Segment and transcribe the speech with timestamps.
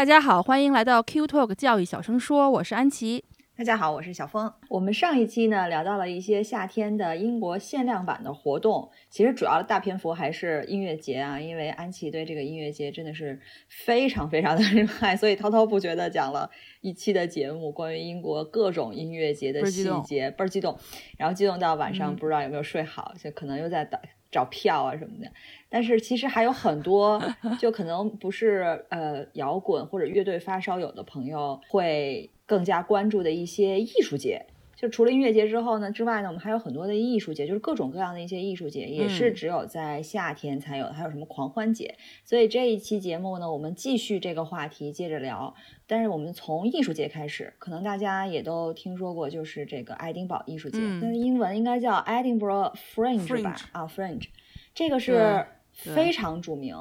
[0.00, 3.22] 大家好，欢迎来到 Q Talk 教育小声说，我是安琪。
[3.54, 4.50] 大家好，我是小峰。
[4.70, 16.48] 我们上一期呢聊到了一些夏天的英国限量版的活动，其实主要的大篇幅还是音乐节啊，因为安琪对这个音乐节真的是非常非常的热爱， 所以滔滔不绝的讲了
[16.80, 20.78] 一期的节目，关于英国各种音乐节的细节，倍儿激动，
[21.18, 24.00] 然后激动到晚上不知道有没有睡好，就可能又在等。
[24.30, 25.30] 找票啊什么的，
[25.68, 27.20] 但是其实还有很多，
[27.58, 34.46] 就可能不是呃摇滚或者乐队发烧友的朋友会更加关注的一些艺术节。
[34.76, 40.86] 就除了音乐节之后呢之外呢，我们还有很多的艺术节，就是各种各样的一些艺术节，也是只有在夏天才有。
[40.86, 41.96] 还有什么狂欢节？
[42.24, 45.54] 所以这一期节目呢，我们继续这个话题，接着聊。
[45.90, 53.56] 但是我们从艺术节开始，可能大家也都听说过，就是这个爱丁堡艺术节，那英文应该叫 Edinburgh Fringe 吧？
[53.72, 54.28] 啊，Fringe，
[54.72, 56.76] 这个是非常著名。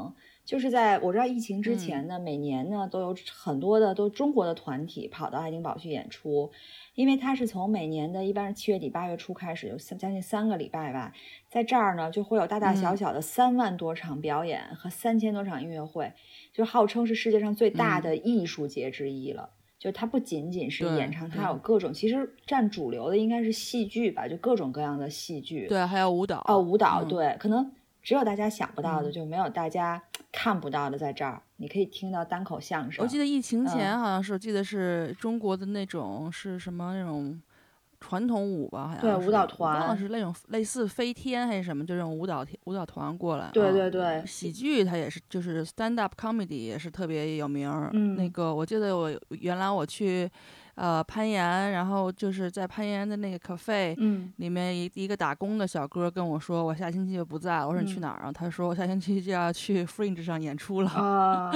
[0.49, 6.49] 就是在我知道疫情之前呢，每年呢都有很多的都中国的团体跑到爱丁堡去演出，
[6.95, 11.13] 因为它是从每年的一般是七月底八月初开始，有三将近三个礼拜吧，
[11.51, 16.11] 在这儿呢就会有大大小小的三万多场表演和三千多场音乐会，
[16.51, 19.51] 就号称是世界上最大的艺术节之一了。
[19.77, 25.67] 就它不仅仅是演唱，它有各种，其实占主流的应该是戏剧吧，就各种各样的戏剧。
[25.67, 26.43] 对，还有舞蹈。
[26.47, 27.71] 哦，舞蹈，对，可能。
[28.01, 33.03] 只有大家想不到的，就没有大家看不到的，在这儿你可以听到单口相声。
[33.03, 37.41] 我记得疫情前好像是，记得是中国的那种是什么那种
[37.99, 43.49] 传统舞吧，好像对舞蹈团，是那种类似飞天还是什么，就这种舞蹈舞蹈团过来。
[43.51, 47.69] 对对对，喜剧它也是，就是 stand up comedy 也是特别有名。
[47.93, 50.29] 嗯，那个我记得我原来我去。
[50.79, 57.67] 呃，攀岩，然后就是在攀岩的那个 cafe，嗯，里面一一个打工的小哥跟我说，我下星期就不在了。
[57.67, 58.31] 我说你去哪儿啊？
[58.31, 60.89] 他说我下星期就要去 Fringe 上演出了。
[60.89, 61.51] 啊，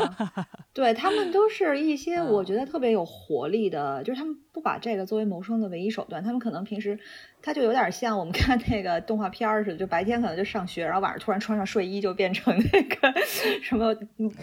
[0.74, 6.98] 对他们都是一些 我觉得特别有活力的，就是他们不把这个作为谋生的唯一手段，他们可能平时。
[7.46, 13.14] 他就有点像我们 看那个动画片儿似的，就白天可能就上学，然后晚上突然穿上睡衣就变成那个
[13.62, 13.94] 什么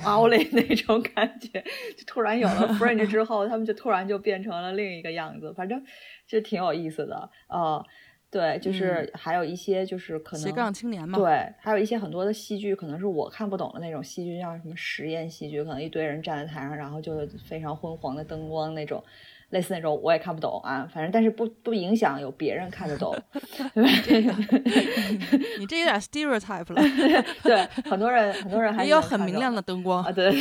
[0.05, 1.49] 奥利那种感觉，
[1.97, 5.83] 就突然有了 Fringe 之后，他们就突然就变成了另一个样子，反正
[6.27, 7.83] 就挺有意思的啊。
[8.31, 19.03] 对，就是还有一些就是可能斜杠青年嘛，对，还有一些很多的戏剧，可能是我看不懂的那种戏剧，像什么实验戏剧，可能一堆人站在台上，然后就非常昏黄的灯光那种。
[19.51, 23.17] 类似那种我也看不懂啊，反正但是不不影响有别人看得懂，
[23.75, 24.37] 对吧？
[25.59, 26.83] 你这有点 stereotype 了。
[27.43, 30.11] 对，很多人很多人还有很明亮的灯光啊。
[30.13, 30.33] 对。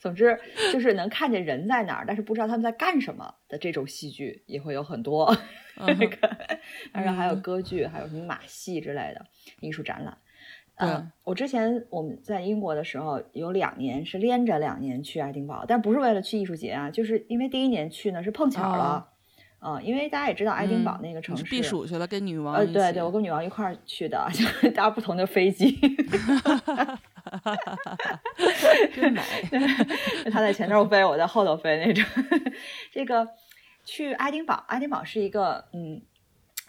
[0.00, 0.38] 总之
[0.72, 5.36] 就是能看见人在哪儿，但是不知道他们在干什么的这种戏剧也会有很多。
[5.76, 6.16] 那个，
[6.92, 9.24] 当然还有歌剧，还有什么马戏之类的
[9.60, 10.16] 艺术展览。
[10.76, 19.06] 嗯，我之前我们在英国的时候有两年是连着两年去爱丁堡，但不是为了去艺术节啊，就是因为第一年去呢是碰巧了，
[19.60, 25.78] 嗯，因为大家也知道爱丁堡那个城市避暑去了，跟女王呃对对，我跟女王一块儿去的，就 搭不同的飞机，
[28.94, 29.20] 真美，
[30.32, 32.04] 他在前头飞，我在后头飞那种。
[32.90, 33.28] 这个
[33.84, 36.02] 去爱丁堡，爱丁堡是一个嗯。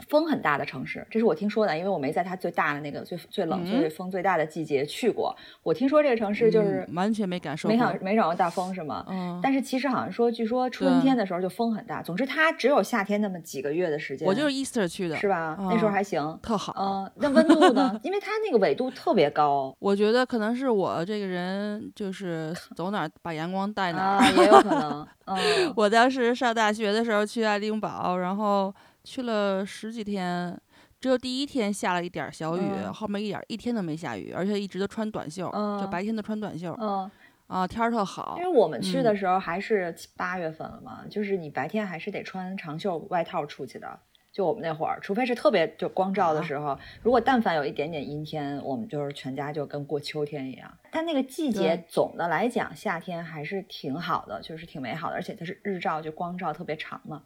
[0.08, 5.36] 风很大的城市，这是我听说的，因为我没在它最大的那个最最冷、最风最大的季节去过。
[5.62, 9.06] 我听说这个城市就是完全没感受，没想没掌握大风是吗？
[9.10, 9.40] 嗯。
[9.42, 12.02] 但是其实好像说，据说春天的时候就风很大。
[12.02, 14.28] 总之，它只有夏天那么几个月的时间。
[14.28, 15.56] 我就是 Easter 去的，是吧？
[15.60, 16.74] 那时候还行，特好。
[16.78, 18.00] 嗯，那温度呢？
[18.04, 19.76] 因为它那个纬度特别高。
[19.80, 25.08] 我觉得可能是我这个人就是走哪把阳光带哪，也有可能。
[25.26, 25.38] 嗯，
[25.76, 28.74] 我当时上大学的时候去爱丁堡，然后。
[29.04, 30.58] 去了十几天，
[31.00, 32.62] 只有第一天下了一点小雨，
[32.94, 35.52] 后面一点一天都没下雨，而且一直都穿短袖，
[35.82, 36.74] 就白天都穿短袖。
[36.80, 37.12] 嗯，
[37.48, 38.36] 啊，天儿特好。
[38.38, 44.00] 因为我们去的时候还是八月份了嘛，就是你白天还是得穿长袖外套出去的。
[44.32, 50.74] 就我们那会儿，除非是特别就光照的时候，如果但凡有一点点阴天，我们就是全家就跟过秋天一样。
[50.90, 57.22] 但那个季节总的来讲，夏天还是挺好的，就是挺美好的，而且它是日照就光照特别长嘛，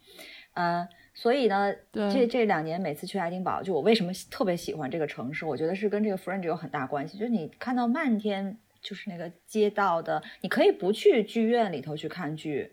[0.56, 0.88] 嗯。
[1.20, 5.48] 所以呢，这这两年每次去爱丁堡，就我为什么特别喜欢这个城市？
[5.48, 7.18] 我觉得是跟这个 Fringe 有很大关系。
[7.18, 12.72] 就是你看到漫天就是那个街道的，你可以不去剧院里头去看剧。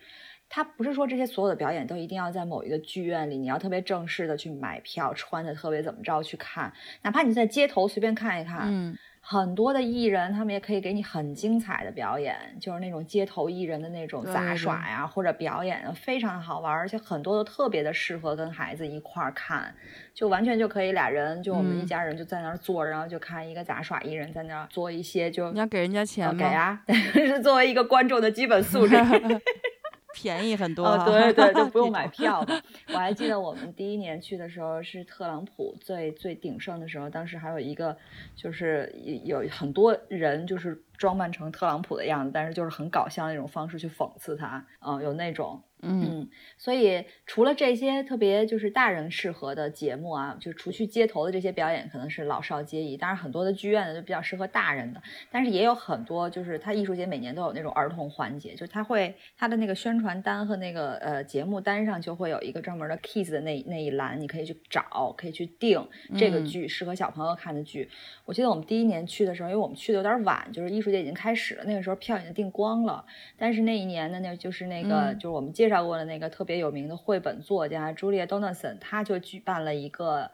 [0.51, 6.71] 他不是说这些所有的表演都一定要在某一个剧院里，你要特别正式的去买票，穿的特别怎么着去看，
[7.01, 19.75] 哪怕你在街头随便看一看，嗯，很多的艺人他们也可以给你很精彩的表演，就是那种街头艺人的那种杂耍呀或者表演，非常好玩，而且很多都特别的适合跟孩子一块儿看，
[20.13, 26.39] 就完全就可以俩人就我们一家人就在那儿坐着，然后就看一个杂耍艺人在那儿做一些，就你要给人家钱吗？
[26.39, 26.83] 给啊，
[27.15, 28.95] 是作为一个观众的基本素质。
[30.15, 31.05] 便宜很多啊！
[31.05, 32.47] 对对，就不用买票。
[32.89, 37.97] 我还记得我们第一年去的时候是特朗普最最鼎盛的时候，当时还有一个
[38.35, 38.95] 就是
[39.25, 44.65] 有很多人就是装扮成特朗普的样子，但是就是很搞笑那种方式去讽刺他。
[44.81, 45.61] 嗯，有那种。
[45.87, 52.97] 嗯，所以除了这些特别就是大人适合的节目啊，就除去街头的这些表演，可能是老少皆宜。
[52.97, 67.87] 当然，很多的剧院呢就比较适合大人的，但是也有很多就是它艺术节每年都有那种儿童环节，就是它会它的那个宣传单和那个呃节目单上就会有一个专门的 kids 的那那一栏，你可以去找，可以去定这个剧适合小朋友看的剧。
[68.25, 73.05] 我记得我们第一年去的时候，因为我们去的有点晚，就是艺术节已经开始了，那个时候票已经订光了。
[73.37, 75.74] 但是那一年呢，那就是那个就是我们介绍。
[75.75, 80.31] 介绍过的那个特别有名的绘本作家 Julia Donaldson，他就举办了一个。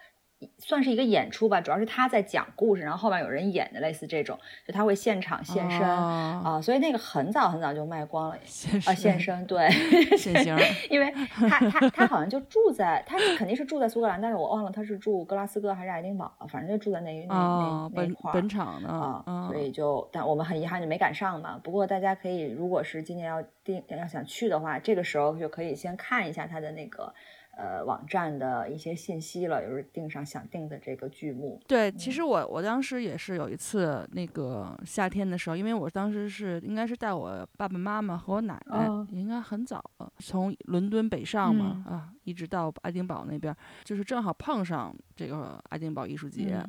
[0.58, 8.36] 算是一个演出吧，主要是他在讲故事，然后后面有人演的，类似这种，就他会现场现身啊，所以那个很早很早就卖光了。
[8.86, 9.68] 啊，现身对，
[10.16, 10.56] 现形，
[10.88, 21.60] 因为他他他好像就住在，他肯定是住在苏格兰，但是我忘了他是住格拉斯哥还是爱丁堡，反正就住在那那那那块本场的啊，所以就但我们很遗憾就没赶上嘛。
[21.62, 27.12] 不过大家可以，如果是今年要定要想去的话，这个时候就可以先看一下他的那个。
[27.60, 31.60] 呃，网站的一些信息了，就是订上想订的这个剧目。
[31.68, 43.54] 对，其实我我当时也是有一次那个夏天的时候，因为我当时是应该是带我爸爸妈妈和我奶奶，应该很早了，从伦敦北上嘛，啊，一直到爱丁堡那边，
[43.84, 46.64] 就是正好碰上这个爱丁堡艺术节。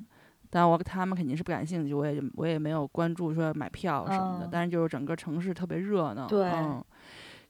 [0.50, 4.50] 但我他们肯定是不感兴趣，我也我也没有关注说买票什么的。
[4.52, 6.52] 但是就是整个城市特别热闹，对。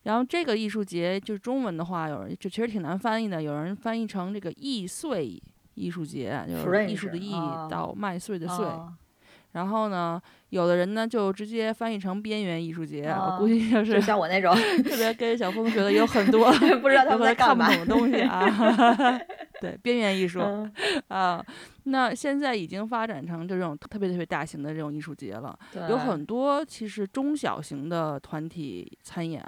[0.03, 5.42] 然后这个艺术节就是中文的话，有人就其实挺难翻译的，有人翻译成这个易碎
[5.75, 7.33] 艺术节，就是艺术的艺
[7.69, 8.65] 到麦穗的穗。
[9.51, 16.50] 然后呢，有的人呢就直接翻译成边缘艺术节，我估计就是像我那种 特别跟小峰学的有很多
[16.81, 19.19] 不知道他们在看不懂的东西啊。
[19.59, 20.39] 对，边缘艺术
[21.09, 21.44] 啊。
[21.83, 25.57] 那现在已经发展成这种特别特别大型的这种艺术节了，
[25.89, 29.44] 有很多其实中小型的团体参演，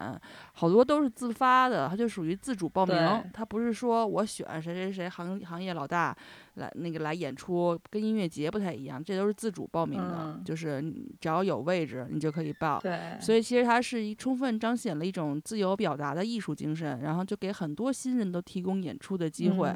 [0.53, 2.95] 好多都是自发的，它就属于自主报名，
[3.33, 6.15] 它不是说我选谁谁谁行行业老大
[6.56, 10.81] 来那个来演出，跟音乐节不太一样，这都是自主报名的，就是
[11.19, 12.79] 只要有位置你就可以报。
[12.79, 19.74] 对，所以其实它是一充分彰显了一种自由表达的艺术精神，然后就给很多新人都提供演出的机会。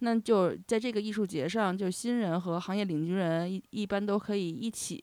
[0.00, 5.00] 那就在这个艺术节上，就新人和行业领军人一一般都可以一起，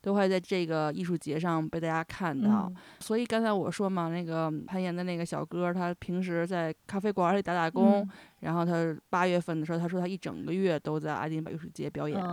[0.00, 2.72] 都会在这个艺术节上被大家看到。
[3.00, 8.08] 所以刚才我说嘛，那个攀岩的那个小哥，他平时在咖啡馆里打打工，
[8.40, 12.24] 然后他八月份的时候，他说他一整个月都在阿丁堡艺术节表演，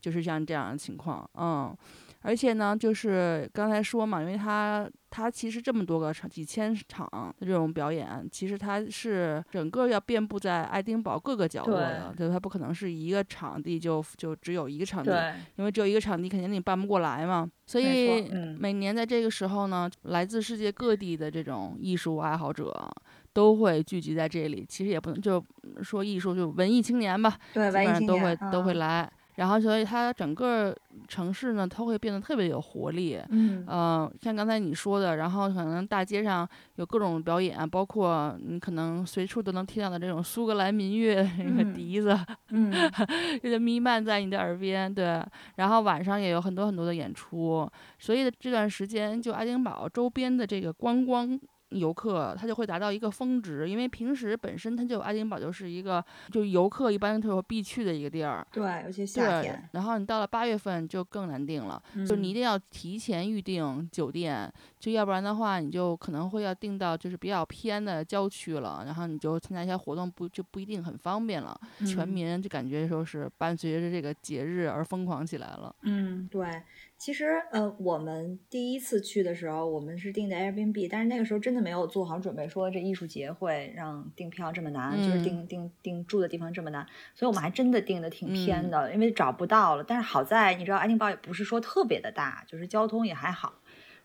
[0.00, 1.74] 就是像这样的情况，嗯。
[2.22, 17.50] 而且呢，就是刚才说嘛，因为他他其实这么多个场几千场的这种表演，其实它是整个要遍布在爱丁堡各个角落的，对，它不可能是一个场地就就只有一个场地，因为只有一个场地肯定你办不过来嘛。
[17.66, 22.86] 所以每年在这个时候呢，来自世界各地的这种艺术爱好者
[23.32, 24.66] 都会聚集在这里。
[24.68, 25.42] 其实也不能就
[25.82, 29.10] 说艺术就文艺青年吧，对，基本上都会都会来。
[29.36, 30.74] 然后，所以它整个
[31.08, 33.18] 城市呢，它会变得特别有活力。
[33.28, 42.18] 嗯，呃，像刚才你说的，然后可能大街上有各种表演，包括你可能随处都能听到的这种苏格兰民乐那个笛子，
[42.50, 42.72] 嗯，
[43.42, 44.92] 就弥漫在你的耳边。
[44.92, 45.22] 对，
[45.56, 51.38] 然后晚上也有很多很多的演出，所以这段时间就爱丁堡周边的这个观光。
[51.70, 58.46] 游客他就会达到一个峰值，因为平时本身它就爱丁堡就是一个就游客一般都必去的一个地儿。
[58.52, 59.68] 对，尤其夏天。
[59.72, 71.58] 然后你到了八月份就更难定了，就你一定要提前预定酒店，就要不然的话你就可能会要订到就是比较偏的郊区了，然后你就参加一些活动不就不一定很方便了。
[71.84, 75.74] 全民就感觉说是伴随着这个节日而疯狂起来了。
[75.82, 76.62] 嗯，对。
[76.98, 89.84] 其实，呃，我们第一次去的时候，我们是订的 Airbnb，但是那个时候真的没有做好准备，说这艺术节会让订票这么难，就是订订订住的地方这么难，所以我们还真的订的挺偏的，因为找不到了。
[89.86, 93.52] 但是好在你知道，爱丁堡也不是说特别的大，就是交通也还好。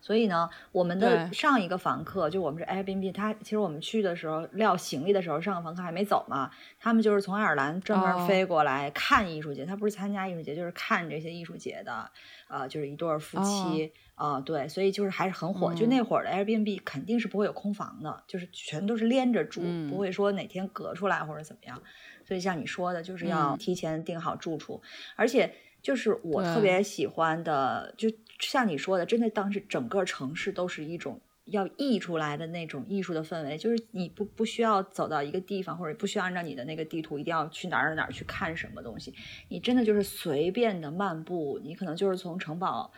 [0.01, 12.09] 所以呢，我们的上一个房客就我们是 Airbnb，他其实我们去的时候撂行李的时候，上个房客还没走嘛，他们就是从爱尔兰专门飞过来看艺术节，他不是参加艺术节，就是看这些艺术节的，
[12.49, 15.73] 呃，就是一对夫妻，呃，对，所以就是还是很火。
[15.75, 21.79] 就那会儿的 Airbnb 肯定是不会有空房的，就是全都是连着住，不会说哪天隔出来或者怎么样。
[22.25, 24.81] 所以像你说的，就是要提前订好住处，
[25.15, 25.53] 而且。
[25.83, 28.07] 就是我特别喜欢的，就
[28.41, 33.57] 像你说的，真的当时整个城市都是一种要溢出来的那种艺术的氛围。
[33.57, 39.13] 就是你不不需要走到一个地方，或者不需要按照你的那个地图一定要去哪儿哪儿去看什么东西，
[39.49, 42.91] 你真的就是随便的漫步，你可能就是从城堡。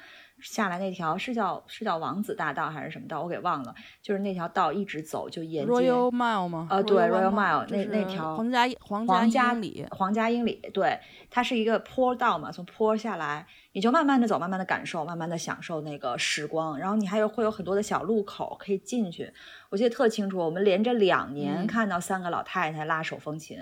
[0.44, 3.22] 下来那条是叫是叫王子大道还是什么道？
[3.22, 3.74] 我给忘了。
[4.02, 5.72] 就是那条道一直走，就沿街。
[5.72, 6.68] Royal Mile 吗？
[6.70, 10.62] 呃，对，Royal Mile 那那条皇家皇家英里，皇家英里。
[10.74, 16.78] 对，它是一个坡道嘛，从坡下来，你就慢慢的走，慢慢的感受，慢慢的享受那个时光。
[16.78, 19.32] 然后你还有会有很多的小路口可以进去。
[19.70, 23.58] 我记得特清楚，我们连着两年看到三个老太太拉手风琴，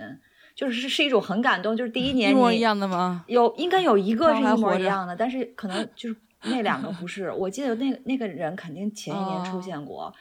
[0.56, 1.78] 就是是一种很感动。
[1.78, 3.24] 就是第一年 一模一样的吗？
[3.28, 6.16] 有应该有一个是一模一样的，但是可能就是。
[6.44, 10.14] 那两个不是，我记得那那个人肯定前一年出现过。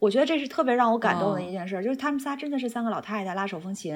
[0.00, 3.94] 我觉得这是特别让我感动的一件事，就是他们仨真的是三个老太太拉手风琴，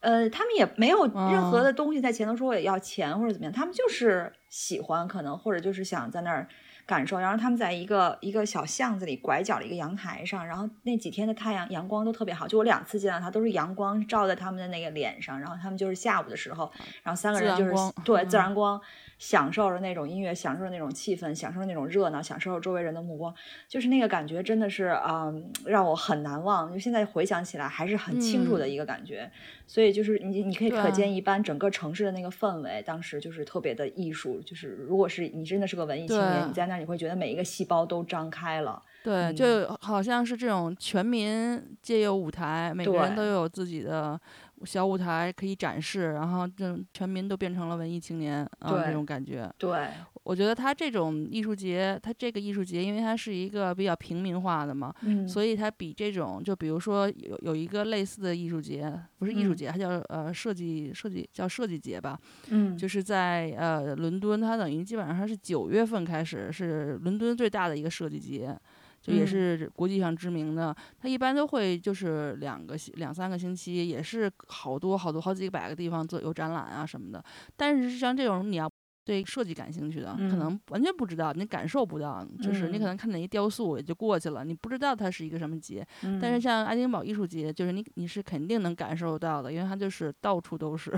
[0.00, 6.46] 呃，他们也没有任何的东西在前头说我也要钱或者怎么样，他们就是喜欢，可能或者就是想在那儿
[6.84, 7.18] 感受。
[7.18, 16.70] 然后他们在一个一个小巷子里拐角的一个阳台上，然后那几天的太阳阳光都特别好，就我两次见到他都是阳光照在他们的那个脸上，然后他们就是下午的时候，
[17.02, 18.78] 然后三个人就是对自然光。
[19.20, 23.32] 享受着那种音乐，享受着那种气氛，享受着那种热闹，享受着周围人的目光，
[23.68, 25.30] 就是那个感觉，真的是啊，
[25.66, 26.72] 让我很难忘。
[26.72, 29.30] 就现在回想起来，还是很清楚的一个感觉。
[29.66, 34.40] 所以就是你，你可以可见一斑，整个城市的那个氛围，当时就是特别的艺术。
[34.40, 38.82] 就是如果是你真的是个文艺青年，你在那儿，你会觉得每一个细胞都张开了。
[39.04, 44.18] 对，就好像是这种全民皆有舞台，每个人都有自己的。
[44.64, 49.50] 小舞台可以展示，然后这全民都变成了文艺青年啊，这种感觉。
[49.58, 49.88] 对，
[50.22, 62.18] 我觉得他这种艺术节，他这个艺术节，因为它是一个比较平民化的嘛，嗯，所以它比这种，就比如说有有一个类似的艺术节，不是艺术节，它叫呃设计设计叫设计节吧，
[62.50, 68.56] 嗯，就是在呃伦敦，它等于基本上它是九月份开始，是伦敦最大的一个设计节。
[69.00, 77.24] 就也是国际上知名的，它一般都会就是两个星两三个星期，也是好多好多好几百个地方做有展览啊什么的。
[77.56, 78.70] 但是像这种你要
[79.02, 85.84] 对设计感兴趣的，可能完全不知道，你感受不到，就是你可能看见一雕塑也就过去了，你不知道它是一个什么节。
[86.20, 90.92] 但是像爱丁堡艺术节，就是你你是肯定能感受到的，因为它就是到处都是，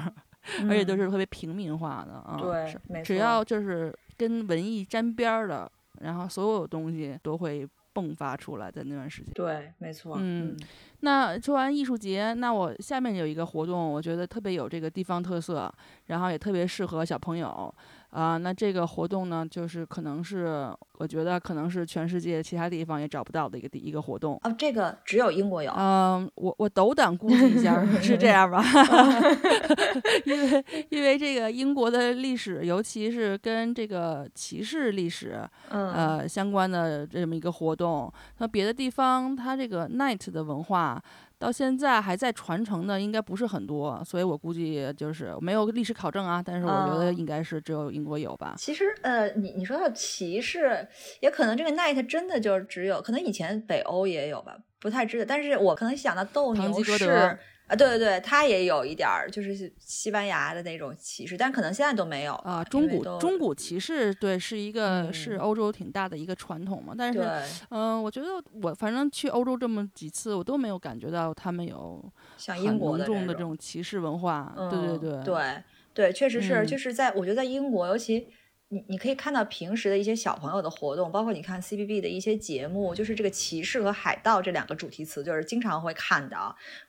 [0.68, 2.37] 而且都是特别平民化的啊。
[2.37, 7.66] 对，只要就是跟文艺沾边儿的，然后所有东西都会。
[7.94, 10.16] 迸发出来的那段时间，对，没错。
[10.18, 10.56] 嗯，
[11.00, 15.72] 那说完艺术节，那我下面有一个活动，我觉得特别有这个地方特色，
[16.06, 17.75] 然后也特别适合小朋友。
[18.12, 25.73] 啊，那这个活动呢，就是可能是我觉得可能是全世界其他地方也找不到的一个第一个活动哦，这个只有英国有。
[25.73, 28.62] 嗯，我我斗胆估计一下 是这样吧，
[30.26, 41.02] 因为因为这个英国的历史，尤其是跟这个骑士历史呃相关的这么一个活动，那别的地方它这个 night 的文化。
[41.42, 48.54] 到现在还在传承的应该不是很多，所以我估计就是没有历史考证啊，但是我觉得应该是只有英国有吧。
[48.56, 50.87] 其实，呃，你你说到骑士，
[51.18, 55.25] 也可能这个 knight 真的就只有，可能以前北欧也有吧，不太知道。
[55.28, 57.37] 但是我可能想到斗牛士。
[57.72, 62.62] 啊，对对对，他也有一点儿，就是西班牙的那种骑士，但可能现在都没有啊。
[62.64, 66.94] 中古中古骑士，对，是一个是欧洲挺大的一个传统嘛。
[66.96, 67.26] 但是，
[67.70, 68.28] 嗯，我觉得
[68.62, 72.04] 我反正去欧洲这么几次，我都没有感觉到他们有
[72.36, 74.52] 像英国的这种骑士文化。
[74.70, 75.62] 对对对对
[75.94, 78.28] 对，确实是，就是在我觉得在英国，尤其。
[78.72, 86.36] 你你可以看到平时的一些小朋友的活动，包括你看 C B B 的一些节目，就是这个骑士和海盗这两个主题词，就是经常会看的。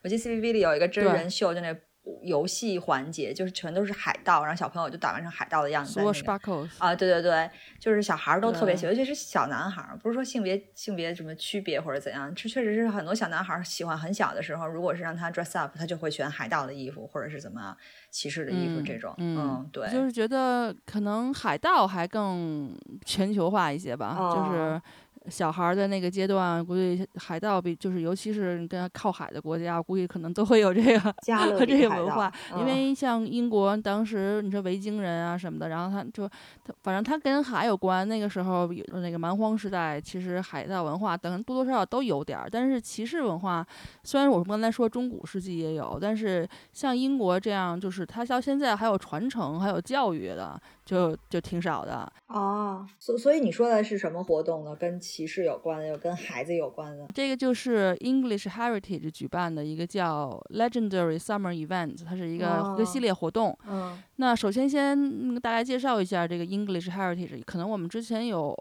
[0.02, 1.76] 我记得 C B B 里有一个真人秀，就那
[2.22, 6.00] 游戏环节，就是全都是海盗，然后小朋友就打扮成海盗的样子。
[6.78, 13.98] 啊，对对对，就是小孩都特别喜欢，尤其是小男孩，不是说性别性别什么区别或者怎样，这确实是很多小男孩喜欢。
[13.98, 17.74] 很小的时候，如果是让他 dress up，他就会选海盗的衣服或者是怎么
[18.10, 19.14] 骑士的衣服这种。
[19.18, 24.82] 嗯，对，就是觉得可能海盗还更全球化一些吧，就是。
[25.28, 31.00] 小孩的那个阶段，估计海盗比就是，尤其是跟靠海的国家，估计可能都会有这个
[31.56, 32.32] 和这个文化。
[32.58, 36.28] 因为像英国当时，你说维京人啊什么的，然后他就
[36.62, 38.06] 他反正他跟海有关。
[38.08, 42.48] 那个时候有那个蛮荒时代，其实海盗文化等多多少少都有点儿。
[42.50, 43.66] 但是骑士文化，
[44.02, 50.60] 虽然我们刚才说中古世纪也有，但是像英国这样，就是他到现在还有传承、还有教育的。
[50.84, 54.76] 就就挺少的哦，所所以你说的是什么活动呢？
[54.76, 57.06] 跟骑士有关的，有跟孩子有关的。
[57.14, 63.56] 这个就是 English Heritage 举办的一个叫 Legendary Summer Event，它是一个一个系列活动。
[63.68, 68.52] 嗯，那首先先大概介绍一下这个 English Heritage，可能我们之前有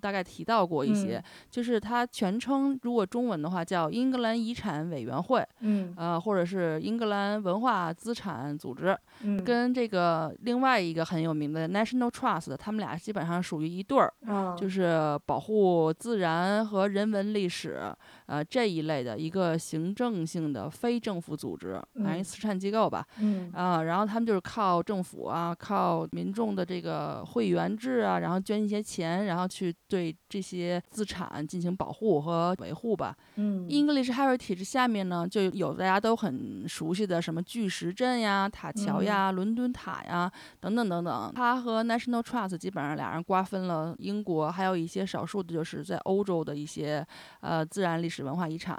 [0.00, 11.62] 大概提到过一些，就是它全称如果中文的话叫英格兰遗产委员会，嗯，呃，或者是英格兰文化资产组织，嗯，跟这个另外一个很有名的。
[11.62, 14.12] National Trust，他们俩基本上属于一对儿，
[14.58, 17.80] 就是保护自然和人文历史，
[18.26, 23.52] 呃这一类的一个行政性的非政府组织，反正慈善机构吧，嗯。
[23.54, 33.16] 啊，然后他们就是靠政府啊，靠民众的这个会员制啊，然后捐一些钱，然后去对这些资产进行保护和维护吧。
[33.36, 40.28] 嗯，English Heritage 下面呢就有大家都很熟悉的什么巨石阵呀、塔桥呀、伦敦塔呀
[40.58, 41.62] 等等等等，它。
[41.62, 47.06] 和 National Trust 基本上俩人瓜分了英国，还有一些少数的，就是在欧洲的一些
[47.40, 48.78] 呃自然历史文化遗产。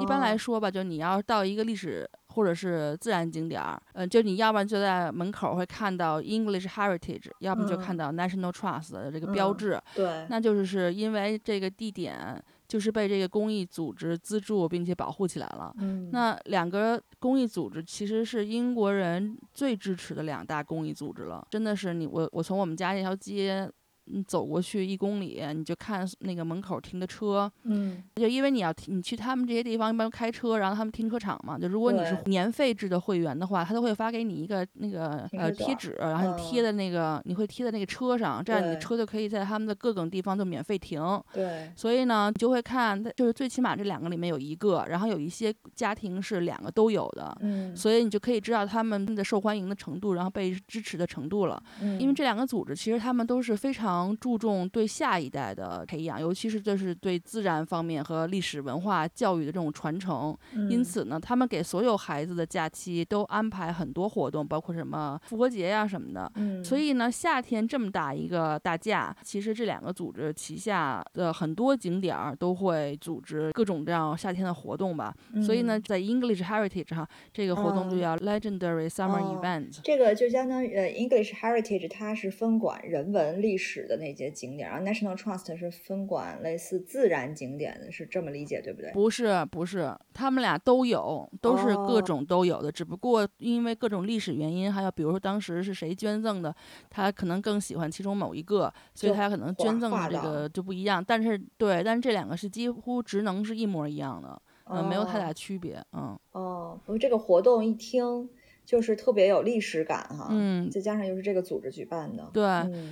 [0.00, 9.80] 一般来说吧，就你要到一个历史或者是自然景点儿，嗯，就你要不然就在门口会看到 English Heritage，要不就看到 National Trust 的这个标志。
[9.94, 12.40] 对，那就是是因为这个地点。
[12.68, 15.72] 就是被这个公益组织资助并且保护起来了。
[15.78, 21.46] 嗯，那两个公益组织其实是英国人最支持的两大公益组织了。
[21.48, 23.70] 真的是你我我从我们家这条街。
[24.06, 41.00] 你走过去一公里，你就看那个门口停的车，嗯，就因为你要你去他们这些地方一般开车，然后他们停车场嘛，就如果你是年费制的会员的话，他都会发给你一个那个呃贴纸，然后你贴在那个你会贴在那个车上，这样你的车就可以在他们的各种地方就免费停。
[41.32, 51.60] 对，所以呢，你就会看，就是最起码这两个里面有一个，然后有一些家庭是两个都有的，嗯，所以你就可以知道他们的受欢迎的程度，然后被支持的程度了。
[51.82, 53.95] 嗯，因为这两个组织其实他们都是非常。
[54.20, 60.36] 注重对下一代的培养，尤其是就是对自然方面和历史文化教育的这种传承。
[60.68, 66.30] 因此呢，他们给所有孩子的假期都安排很多活动，包括什么复活节呀什么的。
[66.64, 75.14] 所以呢，夏天这么大一个大假，其实这两个组织旗下的很多景点儿都会组织各种这样夏天的活动吧。
[75.44, 79.80] 所以呢，在 English Heritage 哈，这个活动就叫 Legendary Summer Event。
[79.82, 83.85] 这个就相当于呃 English Heritage，它是分管人文历史。
[83.86, 88.90] 的那些景点，然后 National Trust 是分管类似自然景点的，是这么理解对不对？
[88.92, 96.54] 不是，不是，他们俩都有，都是各种都有的，只不过因为各种历史原因，还有比如说当时是谁捐赠的，
[96.90, 101.04] 他可能更喜欢其中某一个，所以他可能捐赠的这个就不一样。
[101.04, 106.18] 但是对，但是这两个是几乎职能是一模一样的，嗯，没有太大区别，嗯。
[106.32, 108.28] 哦，不过这个活动一听。
[108.66, 112.42] 就是特别有历史感哈，嗯，再加上又是这个组织举办的，对，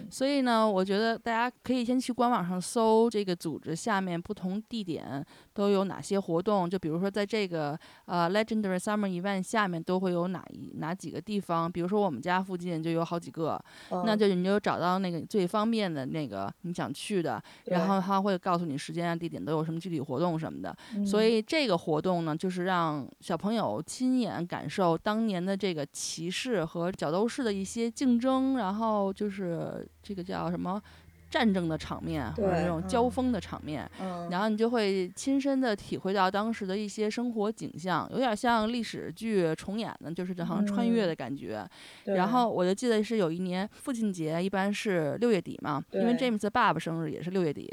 [0.09, 13.59] 所以呢，我觉得大家可以先去官网上搜这个组织下面不同地点都有哪些活动，就比如说在这个呃 Legendary Summer Event 下面都会有哪一哪几个地方，比如说我们家附近就有好几个，
[14.05, 25.55] 那就你就找到那个最方便的那个你想去的，然后他会告诉你时间啊、地点都有什么具体活动什么的，所以这个活动呢，就是让小朋友亲眼感受当年的。
[25.55, 30.83] 这个骑士和角斗士的一些竞争，然后就是这个叫什么？
[31.35, 33.91] 战争的场面或者那种交锋的场面，
[34.31, 41.69] 然后你就会亲身的体会到当时的一些生活景象，有点像历史剧重演的，就是好像穿越的感觉。
[42.05, 47.69] 然后我就记得是有一年父亲节，一般是六月底嘛，因为 James 的爸爸生日也是六月底，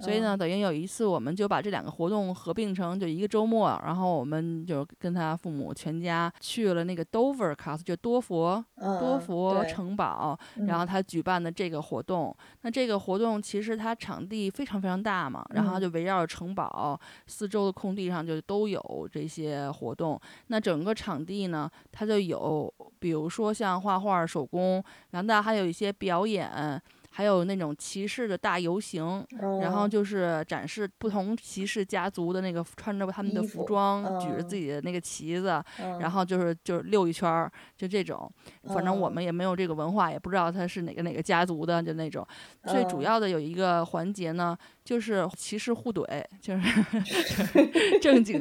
[0.00, 13.03] 所以呢，等于有一次我们就把这两个活动合并成就一个周末，然后我们就跟他父母全家去了那个 Dover Castle，就多佛多佛城堡，然后他举办的这个活动，那这个。
[13.04, 20.20] 活动其实它场地非常非常大嘛，然后就围绕着城堡四周的空地上就都有这些活动。
[20.46, 26.80] 那整个场地呢，它就有，比如说像画画、手工，然后还有一些表演。
[27.16, 29.24] 还有那种骑士的大游行，
[29.60, 35.62] 然后就是展示不同骑士家族的那个穿着他们的服装，举着自己的那个旗子，
[36.00, 38.28] 然后就是就是溜一圈儿，就这种。
[38.64, 42.26] 反正我们也没有这个文化，也不知道他是哪个哪个家族的，就那种。
[42.66, 46.84] 最主要的有一个环节呢，就是骑士互怼，就是
[48.02, 48.38] 正经，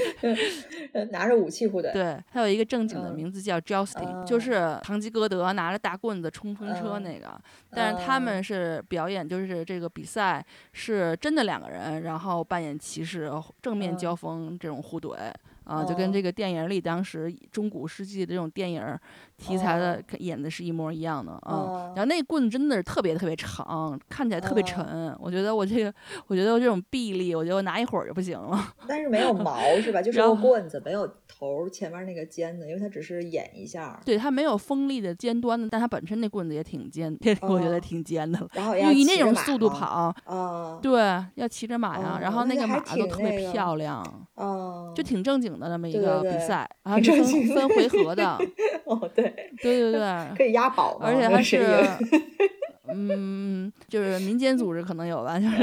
[1.10, 1.90] 拿着武器互怼。
[1.92, 7.40] 对，他有一个正经的名字叫 jousting，就是堂吉诃德拿着大棍子冲锋车那个。
[7.70, 13.30] 但是他们是表演，就是这个比赛是真的两个人，然后扮演骑士
[13.62, 15.16] 正面交锋这种互怼。
[15.64, 18.82] 啊，就跟这个电影里当时中古世纪的这种电影
[19.38, 21.92] 题材的演的是一模一样的啊。
[21.96, 25.16] 然后那棍子真的是特别特别长，看起来特别沉。
[25.18, 25.92] 我觉得我这个，
[26.28, 28.72] 我觉得我这种臂力，我觉得我拿一会儿就不行了。
[28.86, 30.00] 但是没有毛 是吧？
[30.00, 34.00] 就是个棍子，没有头前面那个尖的，因为它只是演一下。
[34.04, 38.48] 对，它没有锋利的尖端的，但它本身那棍子也挺尖，我觉得挺尖的了。
[38.54, 41.00] 然后以那种速度跑，啊，对，
[41.34, 42.18] 要骑着马呀。
[42.22, 44.02] 然后那个马都特别漂亮，
[44.36, 45.48] 哦，就挺正经。
[45.48, 48.38] 的那么一个比赛，然后是分分回合的。
[48.84, 49.27] 哦，对，
[49.62, 51.64] 对 对对，可以押宝，而且还是。
[52.92, 55.58] 嗯，就是民间组织可能有吧，就是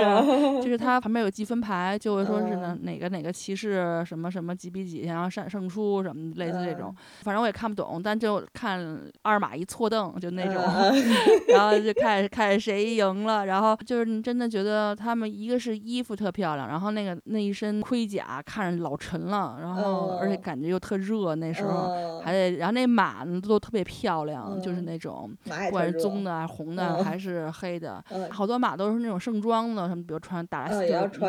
[0.63, 2.75] 就是他旁边有积分牌，就会说是哪。
[2.85, 10.61] 哪个哪个骑士什么什么几比几，然后胜胜出什么类似这种，反正我也看不懂，但就看二马一错蹬就那种，
[11.49, 27.14] 然后就看看谁赢了，然后就是你真的觉得他们一个是衣服特漂亮，然后那个那一身盔甲看着老沉了，然后而且感觉又特热，那时候还得，然后那马呢都特别漂亮，就是那种不管是棕的还是、红的还。
[27.17, 30.79] 是黑的，好多马都是那种盛装的，什么比如穿大就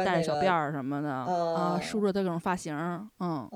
[0.05, 2.77] 带着小辫儿什么的，啊，梳着各种发型，
[3.21, 3.49] 嗯，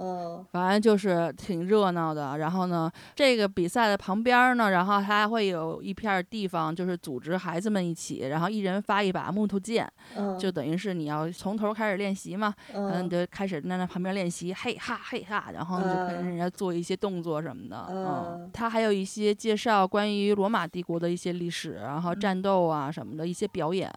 [0.53, 2.39] 反正就是挺热闹的。
[2.39, 9.91] 然后呢，这个比赛的旁边呢，然后它还会有一片地方，就是组织孩子们一起，然后一人发一把木头剑，
[10.39, 22.11] 就等于是你要从头开始练习嘛，嗯，你就开始在那旁边练习，嘿哈嘿哈，然后就跟人家做一些动作什么的，嗯，它还有一些介绍关于罗马帝国的一些历史，然后。
[22.21, 23.91] 战斗啊什么的一些表演，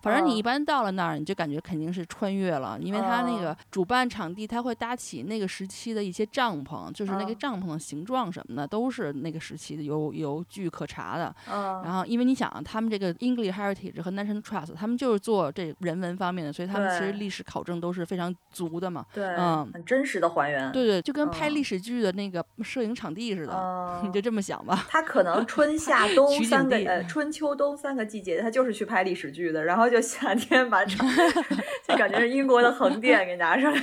[0.00, 11.34] 反正你一般到了那儿，你就感觉肯定是穿越了，因为他那个主办场地他会搭起那个时期的一些帐篷，就是那个帐篷的形状什么的都是那个时期的，有有据可查的。
[11.46, 19.04] 然后因为你想，他们这个 English Heritage 和 National Trust，他们就是做这人文方面的，所以他们其实历史考证都是非常足的嘛。
[19.12, 20.70] 对，嗯，很真实的还原。
[20.72, 24.86] 对对，就跟拍历史剧的那个摄影场地似的，你就这么想吧。
[24.88, 27.55] 他可能春夏 冬三个呃春秋。
[27.56, 30.96] 冬三个季节，他就是去拍历史剧的，然后就夏天把这，
[31.88, 33.76] 就感觉是英国的横店给拿出来。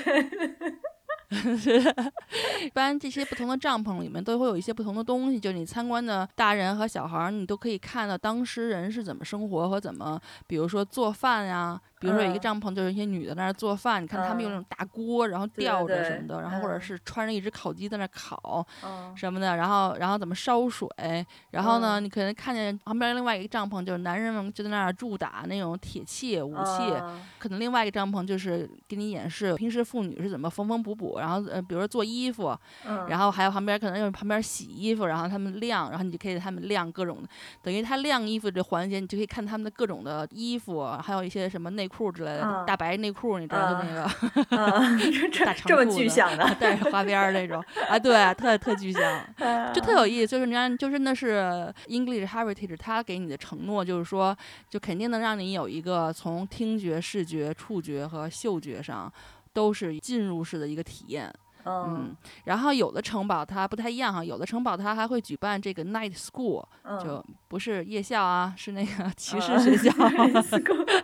[2.63, 11.81] 一般这些不同的帐篷里面都会有一些不同的东西，就是你参观的大人和小孩，你都可以看到当时人是怎么生活和怎么，比如说做饭呀。
[12.03, 18.65] 比如说有一个帐篷，就是一些女的在那儿做饭，你看她们用那种大锅，然后吊着什么的，然后或者是穿着一只烤鸡在那烤
[19.15, 20.85] 什么的，然后然后怎么烧水，
[21.51, 26.91] 然后呢，你可能看见旁边另外一个帐篷，就是男人们就在那儿驻打那种铁器武器，
[27.39, 32.53] 可能另外一个帐篷就是给你演示平时妇女是怎么缝缝补补，然后呃，比如说做衣服，
[33.07, 37.23] 然后还有旁边可能就是旁边洗衣服，然后他们晾，然后你就可以他们晾各种，
[37.61, 41.87] 等于他晾衣服这环节，你就可以看他们的各种的衣服，还有一些什么内。
[41.95, 44.09] 裤之类的，大白内裤，你知道就那个，
[45.45, 45.91] 大长裤
[46.37, 49.23] 的， 带着花边那种啊，对，特特具象，
[49.73, 50.27] 就特有意思。
[50.27, 54.35] 就是你看，就真的是 English Heritage，他给你的承诺就是说，
[54.69, 59.11] 就肯定能让你有一个从听觉、视觉、触觉和嗅觉上
[59.53, 61.31] 都是进入式的一个体验。
[61.65, 66.63] 嗯，然后有的城堡它不太一样哈，有的城堡它还会举办这个 night school，
[67.03, 69.91] 就不是夜校啊，是那个 骑士学校，